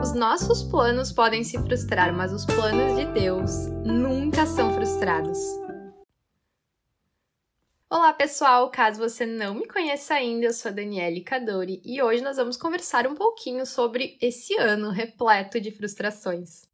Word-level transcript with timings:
Os 0.00 0.14
nossos 0.14 0.62
planos 0.62 1.12
podem 1.12 1.44
se 1.44 1.58
frustrar, 1.58 2.10
mas 2.10 2.32
os 2.32 2.46
planos 2.46 2.96
de 2.96 3.04
Deus 3.12 3.66
nunca 3.84 4.46
são 4.46 4.72
frustrados. 4.72 5.38
Olá, 7.90 8.10
pessoal! 8.14 8.70
Caso 8.70 8.98
você 8.98 9.26
não 9.26 9.54
me 9.54 9.68
conheça 9.68 10.14
ainda, 10.14 10.46
eu 10.46 10.54
sou 10.54 10.70
a 10.70 10.74
Daniele 10.74 11.20
Cadori 11.20 11.82
e 11.84 12.00
hoje 12.00 12.22
nós 12.22 12.38
vamos 12.38 12.56
conversar 12.56 13.06
um 13.06 13.14
pouquinho 13.14 13.66
sobre 13.66 14.16
esse 14.22 14.56
ano 14.56 14.88
repleto 14.88 15.60
de 15.60 15.70
frustrações. 15.70 16.69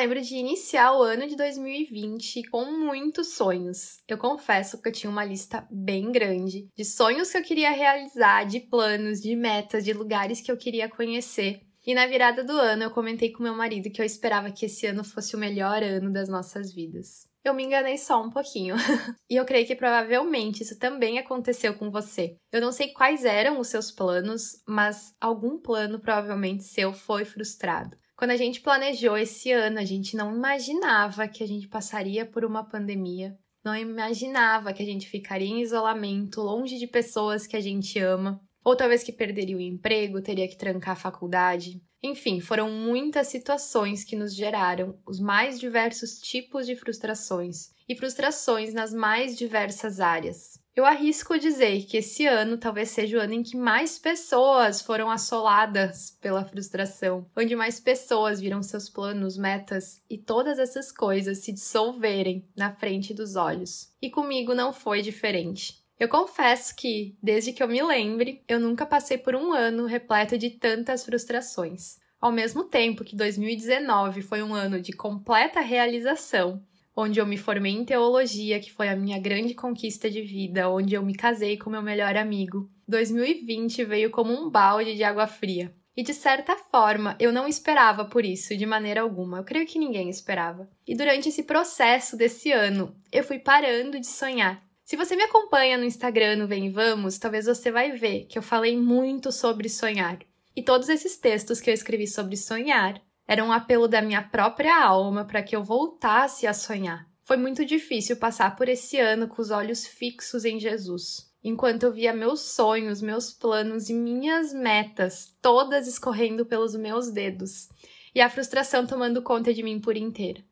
Lembro 0.00 0.18
de 0.22 0.34
iniciar 0.34 0.94
o 0.96 1.02
ano 1.02 1.26
de 1.26 1.36
2020 1.36 2.44
com 2.44 2.64
muitos 2.64 3.34
sonhos. 3.34 3.98
Eu 4.08 4.16
confesso 4.16 4.80
que 4.80 4.88
eu 4.88 4.92
tinha 4.92 5.10
uma 5.10 5.26
lista 5.26 5.68
bem 5.70 6.10
grande 6.10 6.68
de 6.74 6.84
sonhos 6.86 7.30
que 7.30 7.36
eu 7.36 7.42
queria 7.42 7.70
realizar, 7.70 8.44
de 8.44 8.60
planos, 8.60 9.20
de 9.20 9.36
metas, 9.36 9.84
de 9.84 9.92
lugares 9.92 10.40
que 10.40 10.50
eu 10.50 10.56
queria 10.56 10.88
conhecer. 10.88 11.60
E 11.86 11.92
na 11.92 12.06
virada 12.06 12.42
do 12.42 12.52
ano 12.52 12.84
eu 12.84 12.90
comentei 12.90 13.30
com 13.30 13.42
meu 13.42 13.54
marido 13.54 13.90
que 13.90 14.00
eu 14.00 14.06
esperava 14.06 14.50
que 14.50 14.64
esse 14.64 14.86
ano 14.86 15.04
fosse 15.04 15.36
o 15.36 15.38
melhor 15.38 15.82
ano 15.82 16.10
das 16.10 16.30
nossas 16.30 16.72
vidas. 16.72 17.28
Eu 17.44 17.52
me 17.52 17.62
enganei 17.62 17.98
só 17.98 18.22
um 18.22 18.30
pouquinho. 18.30 18.76
e 19.28 19.36
eu 19.36 19.44
creio 19.44 19.66
que 19.66 19.76
provavelmente 19.76 20.62
isso 20.62 20.78
também 20.78 21.18
aconteceu 21.18 21.74
com 21.74 21.90
você. 21.90 22.38
Eu 22.50 22.62
não 22.62 22.72
sei 22.72 22.88
quais 22.88 23.26
eram 23.26 23.60
os 23.60 23.68
seus 23.68 23.90
planos, 23.90 24.62
mas 24.66 25.14
algum 25.20 25.58
plano 25.58 26.00
provavelmente 26.00 26.64
seu 26.64 26.94
foi 26.94 27.26
frustrado. 27.26 28.00
Quando 28.20 28.32
a 28.32 28.36
gente 28.36 28.60
planejou 28.60 29.16
esse 29.16 29.50
ano, 29.50 29.78
a 29.78 29.84
gente 29.86 30.14
não 30.14 30.36
imaginava 30.36 31.26
que 31.26 31.42
a 31.42 31.46
gente 31.48 31.66
passaria 31.66 32.26
por 32.26 32.44
uma 32.44 32.62
pandemia, 32.62 33.34
não 33.64 33.74
imaginava 33.74 34.74
que 34.74 34.82
a 34.82 34.84
gente 34.84 35.08
ficaria 35.08 35.48
em 35.48 35.62
isolamento, 35.62 36.42
longe 36.42 36.76
de 36.76 36.86
pessoas 36.86 37.46
que 37.46 37.56
a 37.56 37.60
gente 37.62 37.98
ama, 37.98 38.38
ou 38.62 38.76
talvez 38.76 39.02
que 39.02 39.10
perderia 39.10 39.56
o 39.56 39.60
emprego, 39.60 40.20
teria 40.20 40.46
que 40.46 40.58
trancar 40.58 40.92
a 40.92 41.00
faculdade. 41.00 41.80
Enfim, 42.02 42.40
foram 42.40 42.70
muitas 42.70 43.28
situações 43.28 44.04
que 44.04 44.16
nos 44.16 44.36
geraram 44.36 44.98
os 45.06 45.18
mais 45.18 45.58
diversos 45.58 46.18
tipos 46.20 46.66
de 46.66 46.76
frustrações 46.76 47.70
e 47.88 47.96
frustrações 47.96 48.74
nas 48.74 48.92
mais 48.92 49.34
diversas 49.34 49.98
áreas. 49.98 50.59
Eu 50.74 50.86
arrisco 50.86 51.36
dizer 51.36 51.84
que 51.86 51.96
esse 51.96 52.26
ano 52.26 52.56
talvez 52.56 52.90
seja 52.90 53.18
o 53.18 53.20
ano 53.20 53.34
em 53.34 53.42
que 53.42 53.56
mais 53.56 53.98
pessoas 53.98 54.80
foram 54.80 55.10
assoladas 55.10 56.16
pela 56.20 56.44
frustração, 56.44 57.26
onde 57.36 57.56
mais 57.56 57.80
pessoas 57.80 58.40
viram 58.40 58.62
seus 58.62 58.88
planos, 58.88 59.36
metas 59.36 60.00
e 60.08 60.16
todas 60.16 60.60
essas 60.60 60.92
coisas 60.92 61.38
se 61.38 61.52
dissolverem 61.52 62.48
na 62.56 62.72
frente 62.72 63.12
dos 63.12 63.34
olhos. 63.34 63.92
E 64.00 64.08
comigo 64.08 64.54
não 64.54 64.72
foi 64.72 65.02
diferente. 65.02 65.80
Eu 65.98 66.08
confesso 66.08 66.74
que, 66.76 67.18
desde 67.22 67.52
que 67.52 67.62
eu 67.62 67.68
me 67.68 67.82
lembre, 67.82 68.42
eu 68.48 68.58
nunca 68.58 68.86
passei 68.86 69.18
por 69.18 69.34
um 69.34 69.52
ano 69.52 69.84
repleto 69.86 70.38
de 70.38 70.50
tantas 70.50 71.04
frustrações. 71.04 71.98
Ao 72.20 72.30
mesmo 72.30 72.64
tempo 72.64 73.02
que 73.02 73.16
2019 73.16 74.22
foi 74.22 74.42
um 74.42 74.54
ano 74.54 74.80
de 74.80 74.92
completa 74.92 75.60
realização, 75.60 76.62
onde 76.96 77.20
eu 77.20 77.26
me 77.26 77.36
formei 77.36 77.72
em 77.72 77.84
teologia, 77.84 78.60
que 78.60 78.72
foi 78.72 78.88
a 78.88 78.96
minha 78.96 79.18
grande 79.18 79.54
conquista 79.54 80.10
de 80.10 80.22
vida, 80.22 80.68
onde 80.68 80.94
eu 80.94 81.02
me 81.02 81.14
casei 81.14 81.56
com 81.56 81.70
meu 81.70 81.82
melhor 81.82 82.16
amigo. 82.16 82.70
2020 82.88 83.84
veio 83.84 84.10
como 84.10 84.32
um 84.32 84.50
balde 84.50 84.94
de 84.94 85.04
água 85.04 85.26
fria. 85.26 85.74
E 85.96 86.02
de 86.02 86.14
certa 86.14 86.56
forma, 86.56 87.16
eu 87.18 87.32
não 87.32 87.46
esperava 87.46 88.04
por 88.04 88.24
isso 88.24 88.56
de 88.56 88.64
maneira 88.64 89.02
alguma. 89.02 89.38
Eu 89.38 89.44
creio 89.44 89.66
que 89.66 89.78
ninguém 89.78 90.08
esperava. 90.08 90.68
E 90.86 90.94
durante 90.94 91.28
esse 91.28 91.42
processo 91.42 92.16
desse 92.16 92.52
ano, 92.52 92.94
eu 93.12 93.24
fui 93.24 93.38
parando 93.38 93.98
de 93.98 94.06
sonhar. 94.06 94.62
Se 94.84 94.96
você 94.96 95.14
me 95.14 95.22
acompanha 95.22 95.78
no 95.78 95.84
Instagram, 95.84 96.36
no 96.36 96.48
Vem 96.48 96.70
Vamos, 96.70 97.18
talvez 97.18 97.46
você 97.46 97.70
vai 97.70 97.92
ver 97.92 98.24
que 98.24 98.38
eu 98.38 98.42
falei 98.42 98.76
muito 98.76 99.30
sobre 99.30 99.68
sonhar. 99.68 100.18
E 100.56 100.62
todos 100.62 100.88
esses 100.88 101.16
textos 101.16 101.60
que 101.60 101.70
eu 101.70 101.74
escrevi 101.74 102.06
sobre 102.06 102.36
sonhar 102.36 103.00
era 103.30 103.44
um 103.44 103.52
apelo 103.52 103.86
da 103.86 104.02
minha 104.02 104.20
própria 104.20 104.84
alma 104.84 105.24
para 105.24 105.40
que 105.40 105.54
eu 105.54 105.62
voltasse 105.62 106.48
a 106.48 106.52
sonhar. 106.52 107.08
Foi 107.22 107.36
muito 107.36 107.64
difícil 107.64 108.16
passar 108.16 108.56
por 108.56 108.68
esse 108.68 108.98
ano 108.98 109.28
com 109.28 109.40
os 109.40 109.52
olhos 109.52 109.86
fixos 109.86 110.44
em 110.44 110.58
Jesus, 110.58 111.32
enquanto 111.40 111.84
eu 111.84 111.92
via 111.92 112.12
meus 112.12 112.40
sonhos, 112.40 113.00
meus 113.00 113.32
planos 113.32 113.88
e 113.88 113.94
minhas 113.94 114.52
metas 114.52 115.32
todas 115.40 115.86
escorrendo 115.86 116.44
pelos 116.44 116.74
meus 116.74 117.08
dedos 117.12 117.68
e 118.12 118.20
a 118.20 118.28
frustração 118.28 118.84
tomando 118.84 119.22
conta 119.22 119.54
de 119.54 119.62
mim 119.62 119.78
por 119.80 119.96
inteiro. 119.96 120.42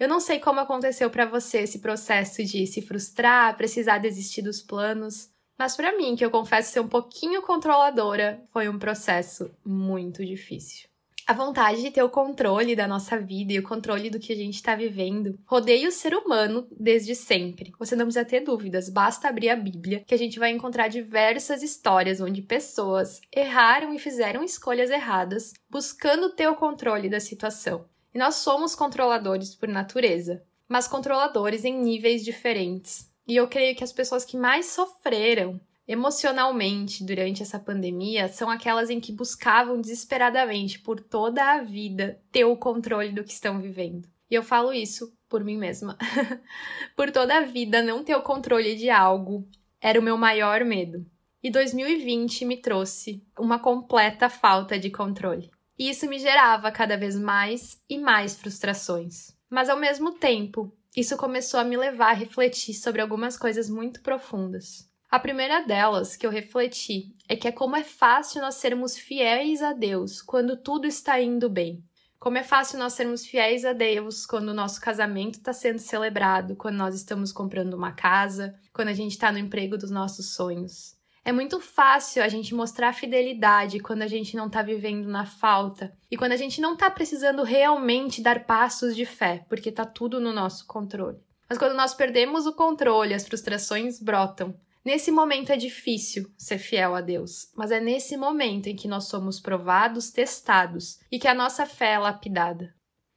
Eu 0.00 0.08
não 0.08 0.18
sei 0.18 0.40
como 0.40 0.58
aconteceu 0.58 1.10
para 1.10 1.26
você 1.26 1.58
esse 1.58 1.78
processo 1.78 2.42
de 2.42 2.66
se 2.66 2.82
frustrar, 2.82 3.56
precisar 3.56 3.98
desistir 3.98 4.42
dos 4.42 4.60
planos, 4.60 5.30
mas 5.56 5.76
para 5.76 5.96
mim, 5.96 6.16
que 6.16 6.24
eu 6.24 6.30
confesso 6.32 6.72
ser 6.72 6.80
um 6.80 6.88
pouquinho 6.88 7.40
controladora, 7.40 8.42
foi 8.52 8.68
um 8.68 8.80
processo 8.80 9.48
muito 9.64 10.26
difícil. 10.26 10.89
A 11.30 11.32
vontade 11.32 11.80
de 11.80 11.92
ter 11.92 12.02
o 12.02 12.10
controle 12.10 12.74
da 12.74 12.88
nossa 12.88 13.16
vida 13.16 13.52
e 13.52 13.58
o 13.60 13.62
controle 13.62 14.10
do 14.10 14.18
que 14.18 14.32
a 14.32 14.36
gente 14.36 14.56
está 14.56 14.74
vivendo 14.74 15.38
rodeia 15.46 15.88
o 15.88 15.92
ser 15.92 16.12
humano 16.12 16.66
desde 16.72 17.14
sempre. 17.14 17.72
Você 17.78 17.94
não 17.94 18.06
precisa 18.06 18.24
ter 18.24 18.40
dúvidas, 18.40 18.88
basta 18.88 19.28
abrir 19.28 19.48
a 19.48 19.54
Bíblia 19.54 20.02
que 20.04 20.12
a 20.12 20.18
gente 20.18 20.40
vai 20.40 20.50
encontrar 20.50 20.88
diversas 20.88 21.62
histórias 21.62 22.20
onde 22.20 22.42
pessoas 22.42 23.20
erraram 23.32 23.94
e 23.94 23.98
fizeram 24.00 24.42
escolhas 24.42 24.90
erradas, 24.90 25.52
buscando 25.70 26.30
ter 26.30 26.48
o 26.48 26.56
controle 26.56 27.08
da 27.08 27.20
situação. 27.20 27.84
E 28.12 28.18
nós 28.18 28.34
somos 28.34 28.74
controladores 28.74 29.54
por 29.54 29.68
natureza, 29.68 30.42
mas 30.68 30.88
controladores 30.88 31.64
em 31.64 31.80
níveis 31.80 32.24
diferentes. 32.24 33.08
E 33.24 33.36
eu 33.36 33.46
creio 33.46 33.76
que 33.76 33.84
as 33.84 33.92
pessoas 33.92 34.24
que 34.24 34.36
mais 34.36 34.66
sofreram 34.66 35.60
emocionalmente 35.90 37.02
durante 37.02 37.42
essa 37.42 37.58
pandemia 37.58 38.28
são 38.28 38.48
aquelas 38.48 38.90
em 38.90 39.00
que 39.00 39.10
buscavam 39.10 39.80
desesperadamente 39.80 40.78
por 40.78 41.00
toda 41.00 41.44
a 41.44 41.64
vida 41.64 42.22
ter 42.30 42.44
o 42.44 42.56
controle 42.56 43.10
do 43.10 43.24
que 43.24 43.32
estão 43.32 43.60
vivendo. 43.60 44.08
E 44.30 44.36
eu 44.36 44.42
falo 44.44 44.72
isso 44.72 45.12
por 45.28 45.42
mim 45.42 45.58
mesma. 45.58 45.98
por 46.94 47.10
toda 47.10 47.38
a 47.38 47.40
vida 47.40 47.82
não 47.82 48.04
ter 48.04 48.14
o 48.14 48.22
controle 48.22 48.76
de 48.76 48.88
algo 48.88 49.48
era 49.80 49.98
o 49.98 50.02
meu 50.02 50.16
maior 50.16 50.64
medo. 50.64 51.04
E 51.42 51.50
2020 51.50 52.44
me 52.44 52.58
trouxe 52.58 53.26
uma 53.36 53.58
completa 53.58 54.28
falta 54.28 54.78
de 54.78 54.90
controle. 54.90 55.50
E 55.76 55.90
isso 55.90 56.08
me 56.08 56.20
gerava 56.20 56.70
cada 56.70 56.96
vez 56.96 57.18
mais 57.18 57.82
e 57.88 57.98
mais 57.98 58.36
frustrações. 58.36 59.36
Mas 59.50 59.68
ao 59.68 59.76
mesmo 59.76 60.12
tempo, 60.12 60.72
isso 60.96 61.16
começou 61.16 61.58
a 61.58 61.64
me 61.64 61.76
levar 61.76 62.10
a 62.10 62.14
refletir 62.14 62.74
sobre 62.74 63.02
algumas 63.02 63.36
coisas 63.36 63.68
muito 63.68 64.02
profundas. 64.02 64.88
A 65.10 65.18
primeira 65.18 65.60
delas 65.66 66.14
que 66.14 66.24
eu 66.24 66.30
refleti 66.30 67.12
é 67.28 67.34
que 67.34 67.48
é 67.48 67.50
como 67.50 67.74
é 67.74 67.82
fácil 67.82 68.40
nós 68.40 68.54
sermos 68.54 68.96
fiéis 68.96 69.60
a 69.60 69.72
Deus 69.72 70.22
quando 70.22 70.56
tudo 70.56 70.86
está 70.86 71.20
indo 71.20 71.50
bem. 71.50 71.82
Como 72.16 72.38
é 72.38 72.44
fácil 72.44 72.78
nós 72.78 72.92
sermos 72.92 73.26
fiéis 73.26 73.64
a 73.64 73.72
Deus 73.72 74.24
quando 74.24 74.50
o 74.50 74.54
nosso 74.54 74.80
casamento 74.80 75.34
está 75.34 75.52
sendo 75.52 75.80
celebrado, 75.80 76.54
quando 76.54 76.76
nós 76.76 76.94
estamos 76.94 77.32
comprando 77.32 77.74
uma 77.74 77.90
casa, 77.90 78.54
quando 78.72 78.86
a 78.86 78.92
gente 78.92 79.10
está 79.10 79.32
no 79.32 79.38
emprego 79.38 79.76
dos 79.76 79.90
nossos 79.90 80.32
sonhos. 80.32 80.94
É 81.24 81.32
muito 81.32 81.58
fácil 81.58 82.22
a 82.22 82.28
gente 82.28 82.54
mostrar 82.54 82.92
fidelidade 82.92 83.80
quando 83.80 84.02
a 84.02 84.06
gente 84.06 84.36
não 84.36 84.46
está 84.46 84.62
vivendo 84.62 85.08
na 85.08 85.26
falta 85.26 85.92
e 86.08 86.16
quando 86.16 86.32
a 86.32 86.36
gente 86.36 86.60
não 86.60 86.74
está 86.74 86.88
precisando 86.88 87.42
realmente 87.42 88.22
dar 88.22 88.44
passos 88.44 88.94
de 88.94 89.04
fé, 89.04 89.44
porque 89.48 89.70
está 89.70 89.84
tudo 89.84 90.20
no 90.20 90.32
nosso 90.32 90.68
controle. 90.68 91.18
Mas 91.48 91.58
quando 91.58 91.74
nós 91.74 91.94
perdemos 91.94 92.46
o 92.46 92.52
controle, 92.52 93.12
as 93.12 93.26
frustrações 93.26 94.00
brotam. 94.00 94.54
Nesse 94.84 95.10
momento 95.10 95.52
é 95.52 95.56
difícil 95.56 96.30
ser 96.38 96.58
fiel 96.58 96.94
a 96.94 97.02
Deus, 97.02 97.50
mas 97.54 97.70
é 97.70 97.78
nesse 97.78 98.16
momento 98.16 98.66
em 98.66 98.74
que 98.74 98.88
nós 98.88 99.04
somos 99.04 99.38
provados, 99.38 100.10
testados 100.10 100.98
e 101.12 101.18
que 101.18 101.28
a 101.28 101.34
nossa 101.34 101.66
fé 101.66 101.92
é 101.92 101.98
lapidada. 101.98 102.74